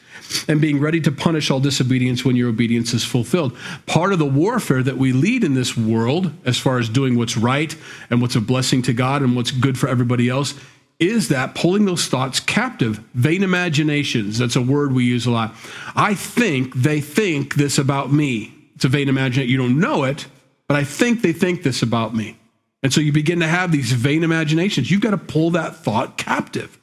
[0.48, 3.56] and being ready to punish all disobedience when your obedience is fulfilled.
[3.86, 7.36] Part of the warfare that we lead in this world, as far as doing what's
[7.36, 7.74] right
[8.10, 10.54] and what's a blessing to God and what's good for everybody else,
[11.00, 12.98] is that pulling those thoughts captive.
[13.14, 15.54] Vain imaginations, that's a word we use a lot.
[15.96, 18.54] I think they think this about me.
[18.76, 19.50] It's a vain imagination.
[19.50, 20.26] You don't know it,
[20.68, 22.38] but I think they think this about me.
[22.82, 24.90] And so you begin to have these vain imaginations.
[24.90, 26.78] You've got to pull that thought captive.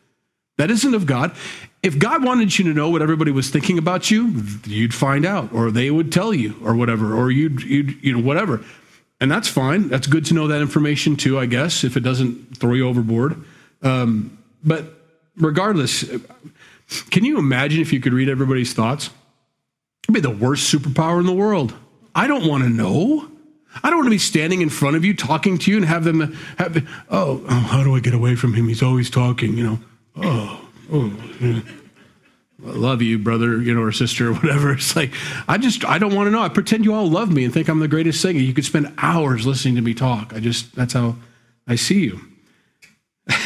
[0.58, 1.36] That isn't of God.
[1.84, 5.52] If God wanted you to know what everybody was thinking about you, you'd find out,
[5.52, 8.64] or they would tell you, or whatever, or you'd, you'd you know, whatever.
[9.20, 9.88] And that's fine.
[9.88, 13.44] That's good to know that information too, I guess, if it doesn't throw you overboard.
[13.82, 14.86] Um, but
[15.38, 16.06] regardless,
[17.10, 19.10] can you imagine if you could read everybody's thoughts?
[20.04, 21.74] It'd be the worst superpower in the world.
[22.14, 23.28] I don't want to know.
[23.84, 26.04] I don't want to be standing in front of you talking to you and have
[26.04, 26.78] them have,
[27.10, 28.68] oh, oh how do I get away from him?
[28.68, 29.80] He's always talking, you know.
[30.18, 30.51] Oh,
[30.92, 31.14] oh.
[31.40, 31.62] Yeah.
[32.66, 34.72] I love you, brother, you know, or sister, or whatever.
[34.82, 35.14] It's like,
[35.48, 36.42] I just, I don't want to know.
[36.42, 38.38] I pretend you all love me and think I'm the greatest thing.
[38.38, 40.34] You could spend hours listening to me talk.
[40.34, 41.16] I just, that's how
[41.68, 42.22] I see you.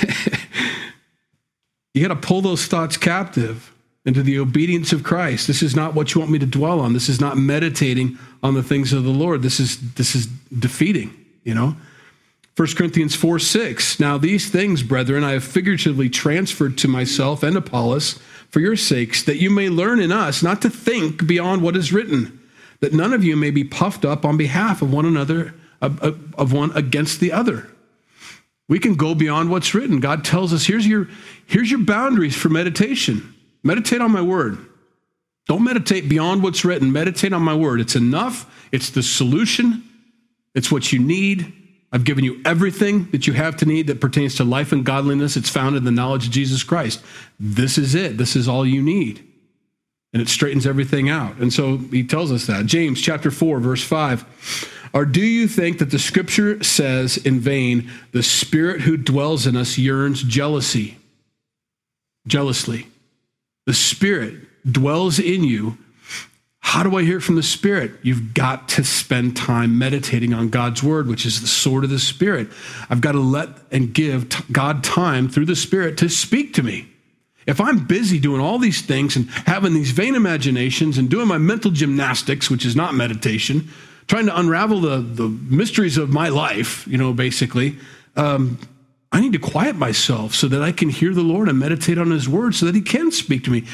[1.93, 3.73] you got to pull those thoughts captive
[4.05, 5.47] into the obedience of Christ.
[5.47, 6.93] This is not what you want me to dwell on.
[6.93, 9.41] This is not meditating on the things of the Lord.
[9.41, 11.75] This is, this is defeating, you know?
[12.55, 13.99] 1 Corinthians 4 6.
[13.99, 19.23] Now, these things, brethren, I have figuratively transferred to myself and Apollos for your sakes,
[19.23, 22.39] that you may learn in us not to think beyond what is written,
[22.79, 26.01] that none of you may be puffed up on behalf of one another, of,
[26.35, 27.69] of one against the other.
[28.69, 29.99] We can go beyond what's written.
[29.99, 31.09] God tells us here's your,
[31.47, 33.35] here's your boundaries for meditation.
[33.63, 34.57] Meditate on my word.
[35.47, 36.91] Don't meditate beyond what's written.
[36.91, 37.81] Meditate on my word.
[37.81, 38.49] It's enough.
[38.71, 39.83] It's the solution.
[40.55, 41.64] It's what you need.
[41.95, 45.37] I've given you everything that you have to need that pertains to life and godliness.
[45.37, 47.01] It's found in the knowledge of Jesus Christ.
[47.39, 48.17] This is it.
[48.17, 49.25] This is all you need.
[50.11, 51.37] And it straightens everything out.
[51.37, 52.65] And so he tells us that.
[52.65, 54.89] James chapter 4, verse 5.
[54.91, 59.55] Or do you think that the scripture says in vain, the spirit who dwells in
[59.55, 60.97] us yearns jealousy?
[62.27, 62.87] Jealously.
[63.67, 64.35] The spirit
[64.69, 65.77] dwells in you
[66.65, 67.91] how do I hear from the Spirit?
[68.01, 71.99] You've got to spend time meditating on God's Word, which is the sword of the
[71.99, 72.47] Spirit.
[72.89, 76.87] I've got to let and give God time through the Spirit to speak to me.
[77.45, 81.37] If I'm busy doing all these things and having these vain imaginations and doing my
[81.37, 83.69] mental gymnastics, which is not meditation,
[84.07, 87.77] trying to unravel the, the mysteries of my life, you know, basically,
[88.15, 88.57] um,
[89.11, 92.09] I need to quiet myself so that I can hear the Lord and meditate on
[92.09, 93.65] His Word so that He can speak to me.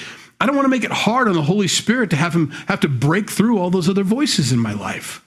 [0.42, 2.80] I don't want to make it hard on the Holy Spirit to have him have
[2.80, 5.24] to break through all those other voices in my life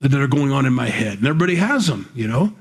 [0.00, 1.18] that are going on in my head.
[1.18, 2.54] And everybody has them, you know.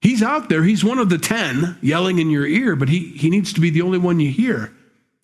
[0.00, 0.64] He's out there.
[0.64, 3.68] He's one of the 10 yelling in your ear, but he, he needs to be
[3.68, 4.72] the only one you hear.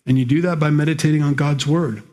[0.05, 2.03] And you do that by meditating on God's word.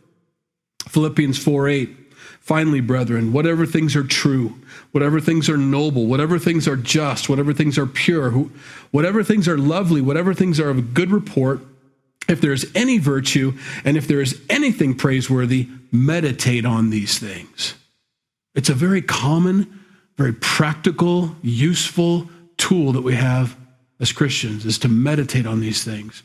[0.88, 1.96] Philippians 4 8.
[2.40, 4.58] Finally, brethren, whatever things are true,
[4.92, 8.30] whatever things are noble, whatever things are just, whatever things are pure,
[8.92, 11.60] whatever things are lovely, whatever things are of good report,
[12.30, 13.52] if there is any virtue
[13.84, 17.74] and if there is anything praiseworthy, meditate on these things.
[18.54, 19.80] It's a very common,
[20.16, 23.56] very practical, useful tool that we have
[24.00, 26.22] as Christians is to meditate on these things.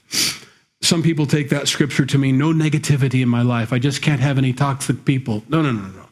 [0.82, 3.74] Some people take that scripture to mean no negativity in my life.
[3.74, 5.44] I just can't have any toxic people.
[5.50, 6.06] No, no, no, no.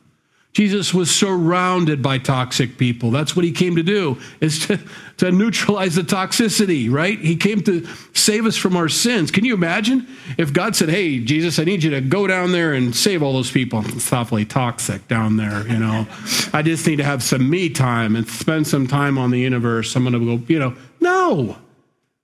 [0.54, 3.10] Jesus was surrounded by toxic people.
[3.10, 4.80] That's what he came to do, is to,
[5.18, 7.18] to neutralize the toxicity, right?
[7.18, 9.32] He came to save us from our sins.
[9.32, 12.74] Can you imagine if God said, Hey, Jesus, I need you to go down there
[12.74, 13.84] and save all those people?
[13.84, 16.06] It's awfully toxic down there, you know.
[16.54, 19.96] I just need to have some me time and spend some time on the universe.
[19.96, 20.76] I'm going to go, you know.
[21.02, 21.58] No,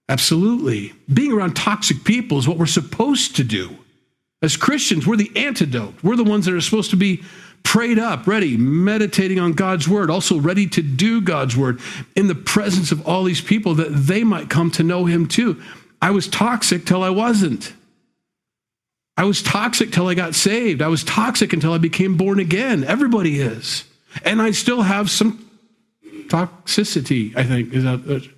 [0.08, 0.94] absolutely.
[1.12, 3.76] Being around toxic people is what we're supposed to do.
[4.42, 5.96] As Christians, we're the antidote.
[6.04, 7.24] We're the ones that are supposed to be
[7.64, 11.80] prayed up, ready, meditating on God's word, also ready to do God's word
[12.16, 15.62] in the presence of all these people that they might come to know Him too.
[16.02, 17.74] I was toxic till I wasn't.
[19.18, 20.82] I was toxic till I got saved.
[20.82, 22.86] I was toxic until I became born again.
[22.86, 23.84] Everybody is.
[24.24, 25.46] And I still have some
[26.28, 27.74] toxicity, I think.
[27.74, 28.30] Is that,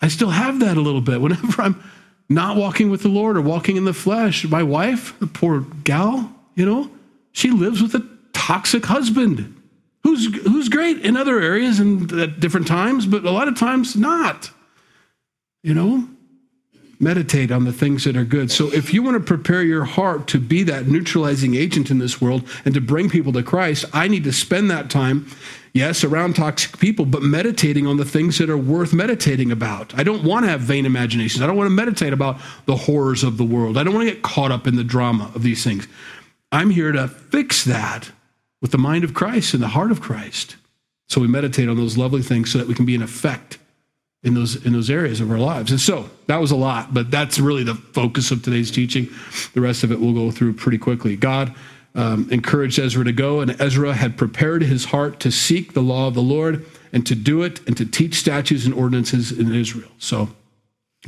[0.00, 1.20] I still have that a little bit.
[1.22, 1.82] Whenever I'm
[2.28, 6.34] not walking with the Lord or walking in the flesh, my wife, the poor gal,
[6.56, 6.90] you know,
[7.32, 9.54] she lives with a toxic husband
[10.02, 13.96] who's, who's great in other areas and at different times, but a lot of times
[13.96, 14.50] not.
[15.62, 16.08] You know,
[17.00, 18.50] meditate on the things that are good.
[18.50, 22.20] So if you want to prepare your heart to be that neutralizing agent in this
[22.20, 25.26] world and to bring people to Christ, I need to spend that time,
[25.72, 29.98] yes, around toxic people, but meditating on the things that are worth meditating about.
[29.98, 31.42] I don't want to have vain imaginations.
[31.42, 33.76] I don't want to meditate about the horrors of the world.
[33.76, 35.88] I don't want to get caught up in the drama of these things.
[36.52, 38.10] I'm here to fix that
[38.66, 40.56] with the mind of Christ and the heart of Christ.
[41.08, 43.58] So we meditate on those lovely things so that we can be an effect
[44.24, 45.70] in those in those areas of our lives.
[45.70, 49.08] And so that was a lot, but that's really the focus of today's teaching.
[49.54, 51.14] The rest of it we'll go through pretty quickly.
[51.14, 51.54] God
[51.94, 56.08] um, encouraged Ezra to go, and Ezra had prepared his heart to seek the law
[56.08, 59.92] of the Lord and to do it and to teach statutes and ordinances in Israel.
[59.98, 60.28] So,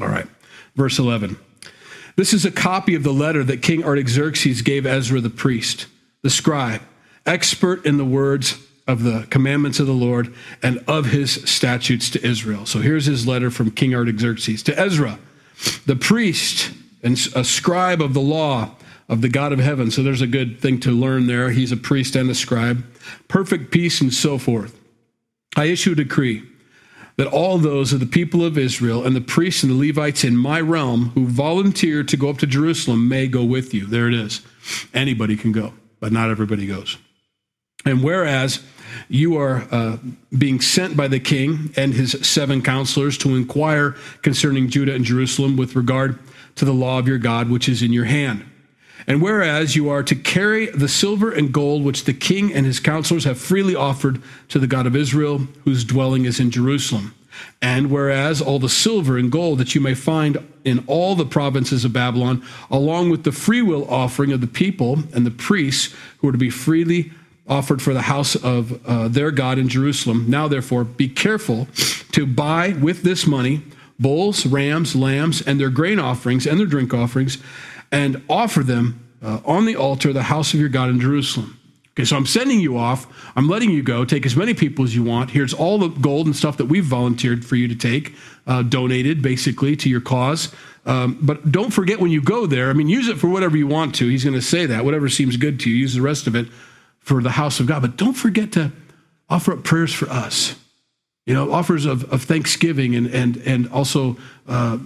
[0.01, 0.29] all right,
[0.77, 1.37] verse 11.
[2.14, 5.88] This is a copy of the letter that King Artaxerxes gave Ezra the priest,
[6.23, 6.83] the scribe
[7.29, 12.27] expert in the words of the commandments of the Lord and of his statutes to
[12.27, 12.64] Israel.
[12.67, 15.19] So here's his letter from King Artaxerxes to Ezra,
[15.87, 18.71] the priest and a scribe of the law
[19.09, 19.91] of the God of heaven.
[19.91, 21.51] So there's a good thing to learn there.
[21.51, 22.85] He's a priest and a scribe.
[23.29, 24.79] Perfect peace and so forth.
[25.57, 26.43] I issue a decree
[27.17, 30.37] that all those of the people of Israel and the priests and the Levites in
[30.37, 33.87] my realm who volunteer to go up to Jerusalem may go with you.
[33.87, 34.41] There it is.
[34.95, 36.97] Anybody can go, but not everybody goes.
[37.85, 38.62] And whereas
[39.09, 39.99] you are uh,
[40.37, 45.57] being sent by the king and his seven counselors to inquire concerning Judah and Jerusalem
[45.57, 46.19] with regard
[46.57, 48.45] to the law of your God, which is in your hand.
[49.07, 52.81] And whereas you are to carry the silver and gold which the king and his
[52.81, 57.14] counselors have freely offered to the God of Israel, whose dwelling is in Jerusalem.
[57.62, 61.85] And whereas all the silver and gold that you may find in all the provinces
[61.85, 66.33] of Babylon, along with the freewill offering of the people and the priests who are
[66.33, 67.12] to be freely
[67.49, 70.27] offered for the house of uh, their God in Jerusalem.
[70.29, 71.67] Now, therefore, be careful
[72.13, 73.63] to buy with this money
[73.99, 77.39] bulls, rams, lambs, and their grain offerings and their drink offerings,
[77.91, 81.59] and offer them uh, on the altar, the house of your God in Jerusalem.
[81.93, 83.09] Okay, so I'm sending you off.
[83.35, 84.05] I'm letting you go.
[84.05, 85.31] Take as many people as you want.
[85.31, 88.15] Here's all the gold and stuff that we've volunteered for you to take,
[88.47, 90.55] uh, donated basically to your cause.
[90.87, 93.67] Um, but don't forget when you go there, I mean, use it for whatever you
[93.67, 94.09] want to.
[94.09, 96.47] He's going to say that, whatever seems good to you, use the rest of it
[97.09, 97.81] for the house of God.
[97.81, 98.71] But don't forget to
[99.31, 100.55] offer up prayers for us.
[101.25, 104.16] You know, offers of, of thanksgiving and, and, and also
[104.47, 104.79] uh,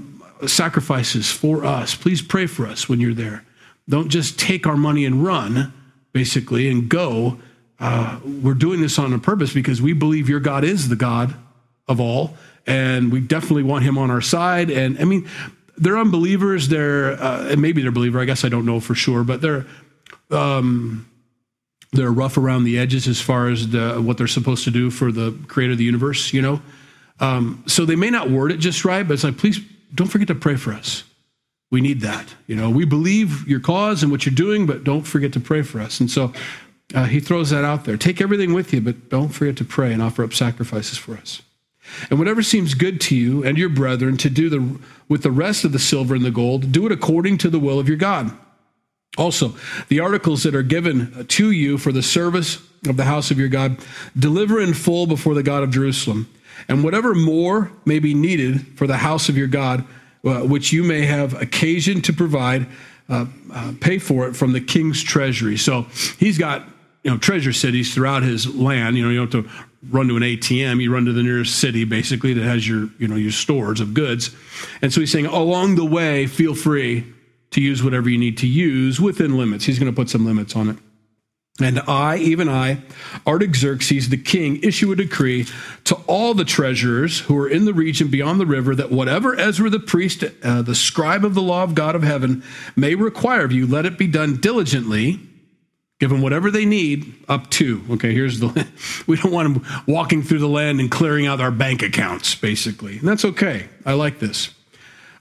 [0.47, 1.95] sacrifices for us.
[1.95, 3.45] Please pray for us when you're there.
[3.89, 5.73] Don't just take our money and run,
[6.13, 7.39] basically, and go.
[7.79, 11.35] Uh, we're doing this on a purpose because we believe your God is the God
[11.89, 14.71] of all, and we definitely want him on our side.
[14.71, 15.29] And I mean,
[15.77, 16.69] they're unbelievers.
[16.69, 18.21] They're uh, and maybe they're believer.
[18.21, 19.67] I guess I don't know for sure, but they're
[20.31, 21.09] um,
[21.93, 25.13] they're rough around the edges as far as the, what they're supposed to do for
[25.13, 26.61] the creator of the universe, you know?
[27.21, 29.61] Um, so they may not word it just right, but it's like, please
[29.95, 31.05] don't forget to pray for us.
[31.71, 32.35] We need that.
[32.47, 35.63] You know, we believe your cause and what you're doing, but don't forget to pray
[35.63, 36.01] for us.
[36.01, 36.33] And so
[36.95, 37.97] uh, he throws that out there.
[37.97, 41.43] Take everything with you, but don't forget to pray and offer up sacrifices for us.
[42.11, 45.65] And whatever seems good to you and your brethren to do the, with the rest
[45.65, 48.33] of the silver and the gold, do it according to the will of your God
[49.19, 49.55] also,
[49.89, 53.49] the articles that are given to you for the service of the house of your
[53.49, 53.77] God,
[54.19, 56.29] deliver in full before the God of Jerusalem.
[56.69, 59.85] And whatever more may be needed for the house of your God,
[60.25, 62.67] uh, which you may have occasion to provide,
[63.09, 65.59] uh, uh, pay for it from the king's treasury.
[65.59, 65.83] So
[66.19, 66.67] he's got
[67.03, 68.97] you know treasure cities throughout his land.
[68.97, 70.81] You know, you don't have to run to an ATM.
[70.81, 73.93] You run to the nearest city, basically, that has your you know your stores of
[73.93, 74.35] goods.
[74.81, 77.13] And so he's saying, along the way, feel free
[77.53, 79.65] to use whatever you need to use within limits.
[79.65, 80.77] He's going to put some limits on it.
[81.61, 82.79] And I, even I,
[83.27, 85.47] Artaxerxes the king, issue a decree
[85.85, 89.69] to all the treasurers who are in the region beyond the river that whatever Ezra
[89.69, 92.43] the priest, uh, the scribe of the law of God of heaven,
[92.75, 95.21] may require of you, let it be done diligently.
[96.01, 97.85] Give them whatever they need up to.
[97.91, 98.67] Okay, here's the.
[99.07, 102.99] We don't want them walking through the land and clearing out our bank accounts, basically.
[102.99, 103.69] And that's okay.
[103.85, 104.51] I like this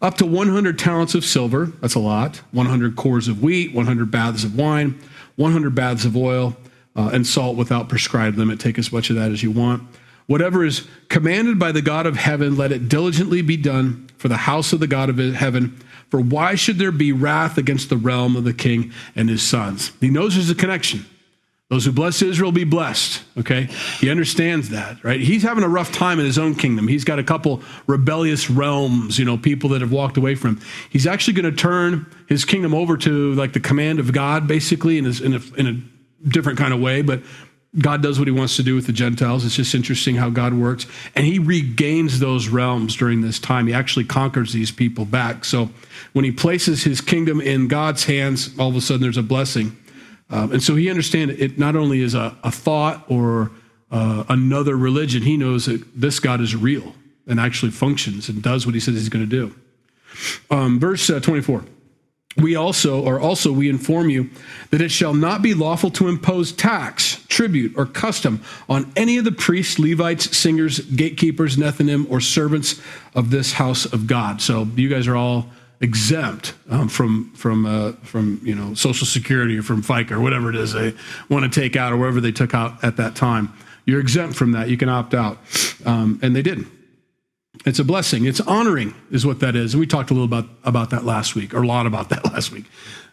[0.02, 4.44] up to 100 talents of silver, that's a lot, 100 kors of wheat, 100 baths
[4.44, 5.00] of wine,
[5.36, 6.56] 100 baths of oil,
[6.96, 8.60] uh, and salt without prescribed limit.
[8.60, 9.84] Take as much of that as you want.
[10.28, 14.38] Whatever is commanded by the God of heaven, let it diligently be done for the
[14.38, 15.78] house of the God of heaven.
[16.10, 19.92] For why should there be wrath against the realm of the king and his sons?
[20.00, 21.06] He knows there's a connection.
[21.72, 23.24] Those who bless Israel be blessed.
[23.38, 23.70] Okay.
[24.02, 25.22] He understands that, right?
[25.22, 26.86] He's having a rough time in his own kingdom.
[26.86, 30.64] He's got a couple rebellious realms, you know, people that have walked away from him.
[30.90, 34.98] He's actually going to turn his kingdom over to like the command of God, basically,
[34.98, 37.04] in, his, in, a, in a different kind of way.
[37.04, 37.22] But
[37.80, 39.46] God does what he wants to do with the Gentiles.
[39.46, 40.88] It's just interesting how God works.
[41.16, 43.68] And he regains those realms during this time.
[43.68, 45.46] He actually conquers these people back.
[45.46, 45.70] So
[46.12, 49.78] when he places his kingdom in God's hands, all of a sudden there's a blessing.
[50.32, 53.52] Um, and so he understands it not only is a, a thought or
[53.92, 56.96] uh, another religion, he knows that this God is real
[57.28, 59.56] and actually functions and does what he says he's going to do.
[60.50, 61.66] Um, verse uh, 24.
[62.38, 64.30] We also, or also, we inform you
[64.70, 69.26] that it shall not be lawful to impose tax, tribute, or custom on any of
[69.26, 72.80] the priests, Levites, singers, gatekeepers, Nethinim, or servants
[73.16, 74.42] of this house of God.
[74.42, 75.48] So you guys are all
[75.82, 80.50] exempt um, from from uh, from you know Social Security or from FICA or whatever
[80.50, 80.94] it is they
[81.30, 83.54] want to take out or whatever they took out at that time.
[83.86, 84.70] You're exempt from that.
[84.70, 85.40] You can opt out,
[85.86, 86.68] um, and they didn't.
[87.66, 88.26] It's a blessing.
[88.26, 89.74] It's honoring, is what that is.
[89.74, 92.26] And we talked a little about about that last week, or a lot about that
[92.26, 92.66] last week.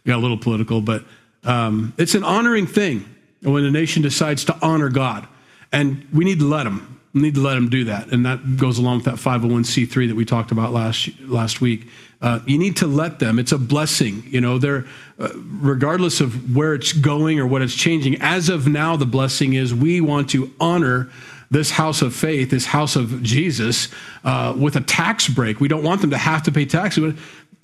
[0.05, 1.05] We got a little political, but
[1.45, 3.09] um, it's an honoring thing
[3.43, 5.27] when a nation decides to honor God,
[5.73, 8.09] and we need to let them We need to let them do that.
[8.09, 11.89] And that goes along with that 501c3 that we talked about last, last week.
[12.21, 13.39] Uh, you need to let them.
[13.39, 14.25] It's a blessing.
[14.27, 14.85] You know, they're,
[15.19, 19.55] uh, regardless of where it's going or what it's changing, as of now, the blessing
[19.55, 21.11] is we want to honor
[21.51, 23.89] this house of faith, this house of Jesus,
[24.25, 25.61] uh, with a tax break.
[25.61, 27.19] We don't want them to have to pay taxes.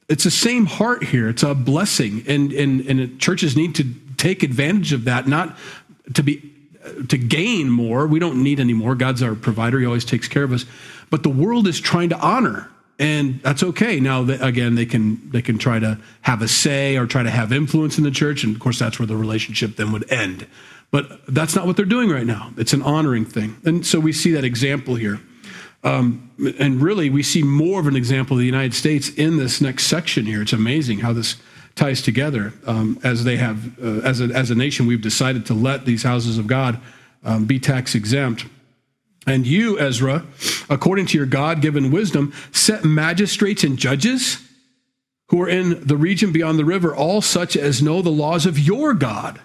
[0.08, 1.28] It's the same heart here.
[1.28, 2.24] It's a blessing.
[2.26, 3.84] And, and, and churches need to
[4.16, 5.58] take advantage of that, not
[6.14, 6.50] to be
[7.08, 8.06] to gain more.
[8.06, 8.94] We don't need any more.
[8.94, 9.80] God's our provider.
[9.80, 10.66] He always takes care of us.
[11.10, 13.98] But the world is trying to honor and that's okay.
[13.98, 17.52] Now, again, they can they can try to have a say or try to have
[17.52, 20.46] influence in the church, and of course, that's where the relationship then would end.
[20.90, 22.52] But that's not what they're doing right now.
[22.56, 25.20] It's an honoring thing, and so we see that example here.
[25.82, 29.60] Um, and really, we see more of an example of the United States in this
[29.60, 30.40] next section here.
[30.40, 31.36] It's amazing how this
[31.74, 32.54] ties together.
[32.66, 36.02] Um, as they have, uh, as a, as a nation, we've decided to let these
[36.02, 36.80] houses of God
[37.24, 38.46] um, be tax exempt.
[39.26, 40.24] And you, Ezra,
[40.68, 44.38] according to your God given wisdom, set magistrates and judges
[45.28, 48.58] who are in the region beyond the river, all such as know the laws of
[48.58, 49.40] your God.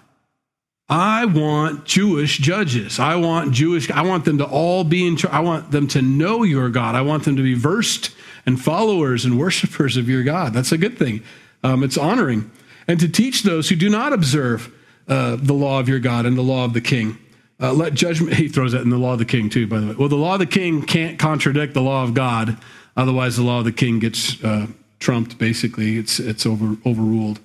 [0.88, 2.98] I want Jewish judges.
[2.98, 6.42] I want Jewish, I want them to all be in, I want them to know
[6.42, 6.96] your God.
[6.96, 8.10] I want them to be versed
[8.44, 10.52] and followers and worshipers of your God.
[10.52, 11.22] That's a good thing.
[11.62, 12.50] Um, it's honoring.
[12.88, 14.74] And to teach those who do not observe
[15.06, 17.18] uh, the law of your God and the law of the king.
[17.60, 19.88] Uh, let judgment, he throws that in the law of the king too, by the
[19.88, 19.94] way.
[19.94, 22.56] Well, the law of the king can't contradict the law of God.
[22.96, 24.66] Otherwise, the law of the king gets uh,
[24.98, 25.96] trumped, basically.
[25.96, 27.40] It's, it's over, overruled.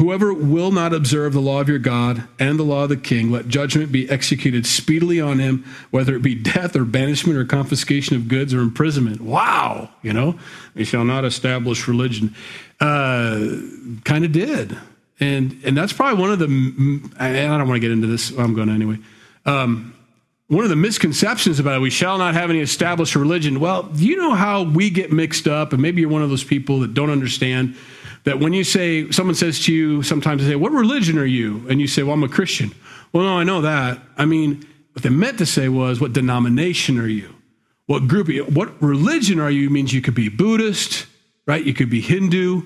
[0.00, 3.30] Whoever will not observe the law of your God and the law of the king,
[3.30, 8.16] let judgment be executed speedily on him, whether it be death or banishment or confiscation
[8.16, 9.20] of goods or imprisonment.
[9.20, 10.38] Wow, you know,
[10.74, 12.34] we shall not establish religion.
[12.80, 13.58] Uh,
[14.04, 14.78] kind of did.
[15.20, 18.54] And, and that's probably one of the, I don't want to get into this, I'm
[18.54, 19.00] going to anyway.
[19.46, 19.94] Um,
[20.48, 23.60] one of the misconceptions about it, we shall not have any established religion.
[23.60, 26.80] Well, you know how we get mixed up, and maybe you're one of those people
[26.80, 27.76] that don't understand
[28.24, 31.64] that when you say, someone says to you, sometimes they say, What religion are you?
[31.68, 32.72] And you say, Well, I'm a Christian.
[33.12, 34.00] Well, no, I know that.
[34.16, 37.34] I mean, what they meant to say was, What denomination are you?
[37.86, 38.44] What group are you?
[38.44, 41.06] What religion are you means you could be Buddhist,
[41.46, 41.64] right?
[41.64, 42.62] You could be Hindu,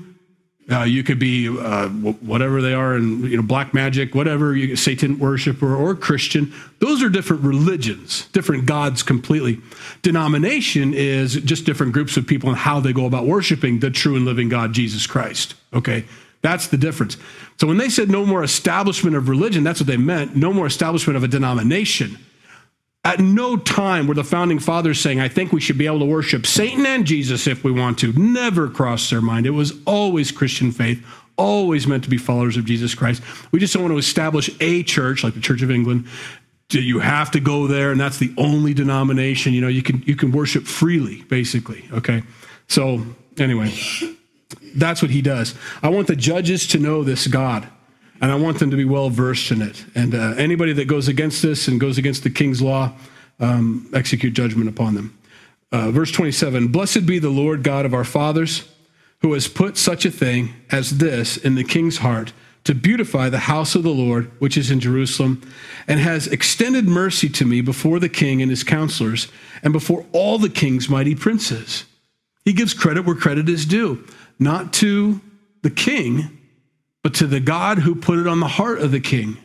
[0.70, 4.76] uh, you could be uh, whatever they are, and you know, black magic, whatever, you,
[4.76, 6.52] Satan worshiper or Christian.
[6.78, 9.60] Those are different religions, different gods completely.
[10.00, 14.16] Denomination is just different groups of people and how they go about worshiping the true
[14.16, 15.54] and living God, Jesus Christ.
[15.74, 16.04] Okay,
[16.40, 17.18] that's the difference.
[17.60, 20.34] So when they said no more establishment of religion, that's what they meant.
[20.34, 22.18] No more establishment of a denomination.
[23.05, 26.07] At no time were the founding fathers saying, I think we should be able to
[26.07, 28.12] worship Satan and Jesus if we want to.
[28.14, 29.44] Never crossed their mind.
[29.44, 31.05] It was always Christian faith,
[31.36, 33.22] always meant to be followers of Jesus Christ.
[33.52, 36.07] We just don't want to establish a church like the Church of England.
[36.70, 39.52] Do You have to go there, and that's the only denomination.
[39.52, 41.84] You know, you can you can worship freely, basically.
[41.92, 42.22] Okay.
[42.68, 43.05] So
[43.36, 43.72] anyway,
[44.74, 45.55] that's what he does.
[45.82, 47.68] I want the judges to know this God
[48.24, 49.84] and I want them to be well versed in it.
[49.94, 52.94] And uh, anybody that goes against this and goes against the king's law,
[53.38, 55.18] um, execute judgment upon them.
[55.70, 58.66] Uh, verse 27 Blessed be the Lord God of our fathers,
[59.18, 62.32] who has put such a thing as this in the king's heart
[62.64, 65.42] to beautify the house of the Lord, which is in Jerusalem,
[65.86, 69.28] and has extended mercy to me before the king and his counselors,
[69.62, 71.84] and before all the king's mighty princes.
[72.46, 74.02] He gives credit where credit is due,
[74.38, 75.20] not to
[75.60, 76.40] the king,
[77.05, 79.36] but to the God who put it on the heart of the king.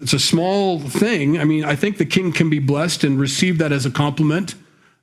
[0.00, 1.38] It's a small thing.
[1.38, 4.56] I mean, I think the king can be blessed and receive that as a compliment.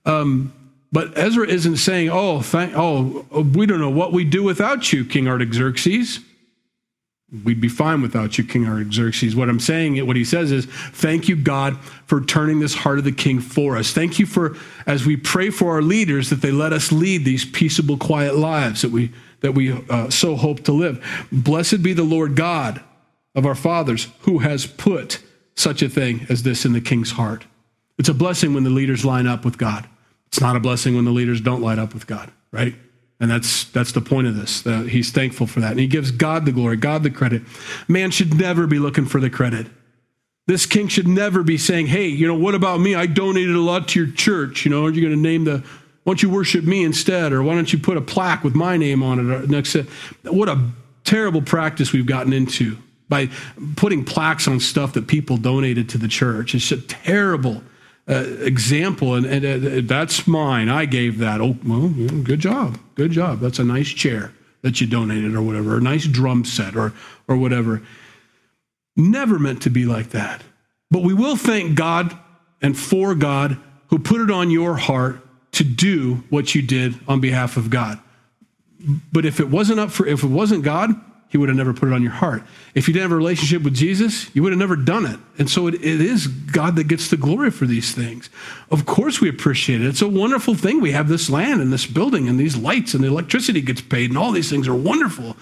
[0.06, 0.53] Um,
[0.91, 5.03] but Ezra isn't saying, "Oh, thank, oh, we don't know what we'd do without you,
[5.06, 6.20] King Artaxerxes."
[7.43, 9.36] We'd be fine without you, King Artaxerxes.
[9.36, 13.03] What I'm saying, what he says is, thank you, God, for turning this heart of
[13.03, 13.91] the king for us.
[13.91, 17.43] Thank you for, as we pray for our leaders, that they let us lead these
[17.43, 19.12] peaceable, quiet lives that we
[19.46, 21.06] that we uh, so hope to live.
[21.32, 22.82] Blessed be the Lord God
[23.36, 25.20] of our fathers who has put
[25.56, 27.46] such a thing as this in the king's heart.
[28.00, 29.88] It's a blessing when the leaders line up with God.
[30.26, 32.74] It's not a blessing when the leaders don't line up with God, right?
[33.20, 34.66] And that's that's the point of this.
[34.66, 35.72] Uh, he's thankful for that.
[35.72, 37.43] And he gives God the glory, God the credit.
[37.88, 39.68] Man should never be looking for the credit.
[40.48, 42.96] This king should never be saying, "Hey, you know, what about me?
[42.96, 44.66] I donated a lot to your church.
[44.66, 45.64] You know, are you going to name the
[46.06, 47.34] why don't you worship me instead?
[47.34, 49.76] Or why don't you put a plaque with my name on it next
[50.24, 50.70] what a
[51.03, 52.78] terrible practice we've gotten into
[53.10, 53.30] by
[53.76, 56.53] putting plaques on stuff that people donated to the church.
[56.53, 57.64] It's a terrible
[58.08, 60.70] uh, example, and, and uh, that's mine.
[60.70, 61.41] I gave that.
[61.41, 63.39] Oh, well, good job, good job.
[63.39, 64.32] That's a nice chair
[64.62, 66.93] that you donated, or whatever, a nice drum set, or
[67.28, 67.82] or whatever.
[68.95, 70.43] Never meant to be like that.
[70.91, 72.16] But we will thank God
[72.62, 75.24] and for God who put it on your heart
[75.56, 77.99] to do what you did on behalf of God.
[79.12, 80.93] But if it wasn't up for if it wasn't God,
[81.30, 82.43] he would have never put it on your heart.
[82.76, 85.20] If you didn't have a relationship with Jesus, you would have never done it.
[85.38, 88.30] And so it, it is God that gets the glory for these things.
[88.70, 89.88] Of course, we appreciate it.
[89.88, 90.80] It's a wonderful thing.
[90.82, 94.12] We have this land and this building and these lights and the electricity gets paid
[94.12, 95.36] and all these things are wonderful.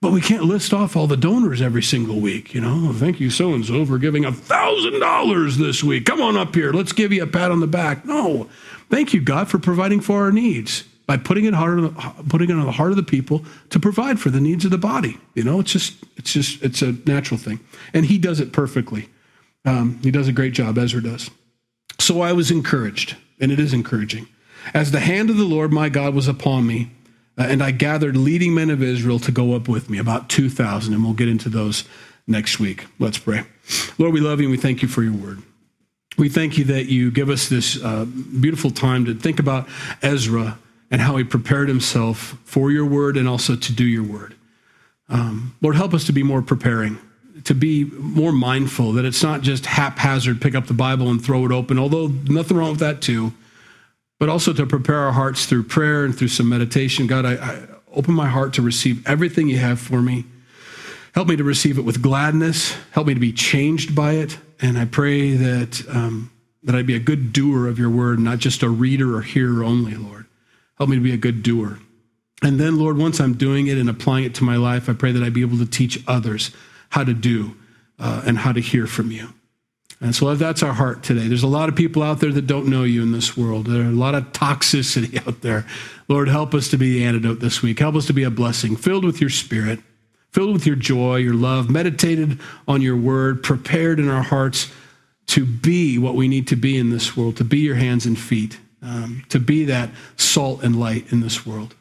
[0.00, 2.54] But we can't list off all the donors every single week.
[2.54, 6.06] You know, thank you so and so for giving a thousand dollars this week.
[6.06, 6.72] Come on up here.
[6.72, 8.06] Let's give you a pat on the back.
[8.06, 8.48] No,
[8.90, 11.94] thank you, God, for providing for our needs by putting it hard,
[12.28, 14.78] putting it on the heart of the people to provide for the needs of the
[14.78, 15.18] body.
[15.34, 17.58] You know, it's just, it's just, it's a natural thing,
[17.92, 19.08] and he does it perfectly.
[19.64, 21.30] Um, he does a great job, Ezra does.
[21.98, 24.28] So I was encouraged, and it is encouraging,
[24.72, 26.90] as the hand of the Lord my God was upon me,
[27.36, 30.48] uh, and I gathered leading men of Israel to go up with me, about two
[30.48, 31.84] thousand, and we'll get into those
[32.26, 32.86] next week.
[32.98, 33.44] Let's pray.
[33.98, 35.42] Lord, we love you, and we thank you for your word.
[36.20, 39.66] We thank you that you give us this uh, beautiful time to think about
[40.02, 40.58] Ezra
[40.90, 44.34] and how he prepared himself for your word and also to do your word.
[45.08, 46.98] Um, Lord, help us to be more preparing,
[47.44, 51.46] to be more mindful that it's not just haphazard, pick up the Bible and throw
[51.46, 53.32] it open, although nothing wrong with that too,
[54.18, 57.06] but also to prepare our hearts through prayer and through some meditation.
[57.06, 57.62] God, I, I
[57.94, 60.26] open my heart to receive everything you have for me.
[61.14, 62.76] Help me to receive it with gladness.
[62.92, 64.38] Help me to be changed by it.
[64.60, 66.30] And I pray that, um,
[66.62, 69.64] that I'd be a good doer of your word, not just a reader or hearer
[69.64, 70.26] only, Lord.
[70.78, 71.78] Help me to be a good doer.
[72.42, 75.12] And then, Lord, once I'm doing it and applying it to my life, I pray
[75.12, 76.50] that I'd be able to teach others
[76.90, 77.56] how to do
[77.98, 79.28] uh, and how to hear from you.
[80.00, 81.28] And so that's our heart today.
[81.28, 83.66] There's a lot of people out there that don't know you in this world.
[83.66, 85.66] There are a lot of toxicity out there.
[86.08, 87.78] Lord, help us to be the antidote this week.
[87.78, 89.80] Help us to be a blessing, filled with your spirit,
[90.32, 94.72] filled with your joy, your love, meditated on your word, prepared in our hearts
[95.26, 98.18] to be what we need to be in this world, to be your hands and
[98.18, 101.74] feet um, to be that salt and light in this world.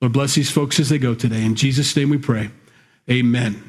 [0.00, 1.44] Lord, bless these folks as they go today.
[1.44, 2.50] In Jesus' name we pray.
[3.10, 3.62] Amen.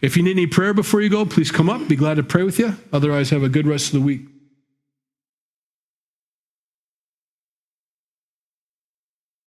[0.00, 1.86] If you need any prayer before you go, please come up.
[1.88, 2.76] Be glad to pray with you.
[2.92, 4.22] Otherwise, have a good rest of the week.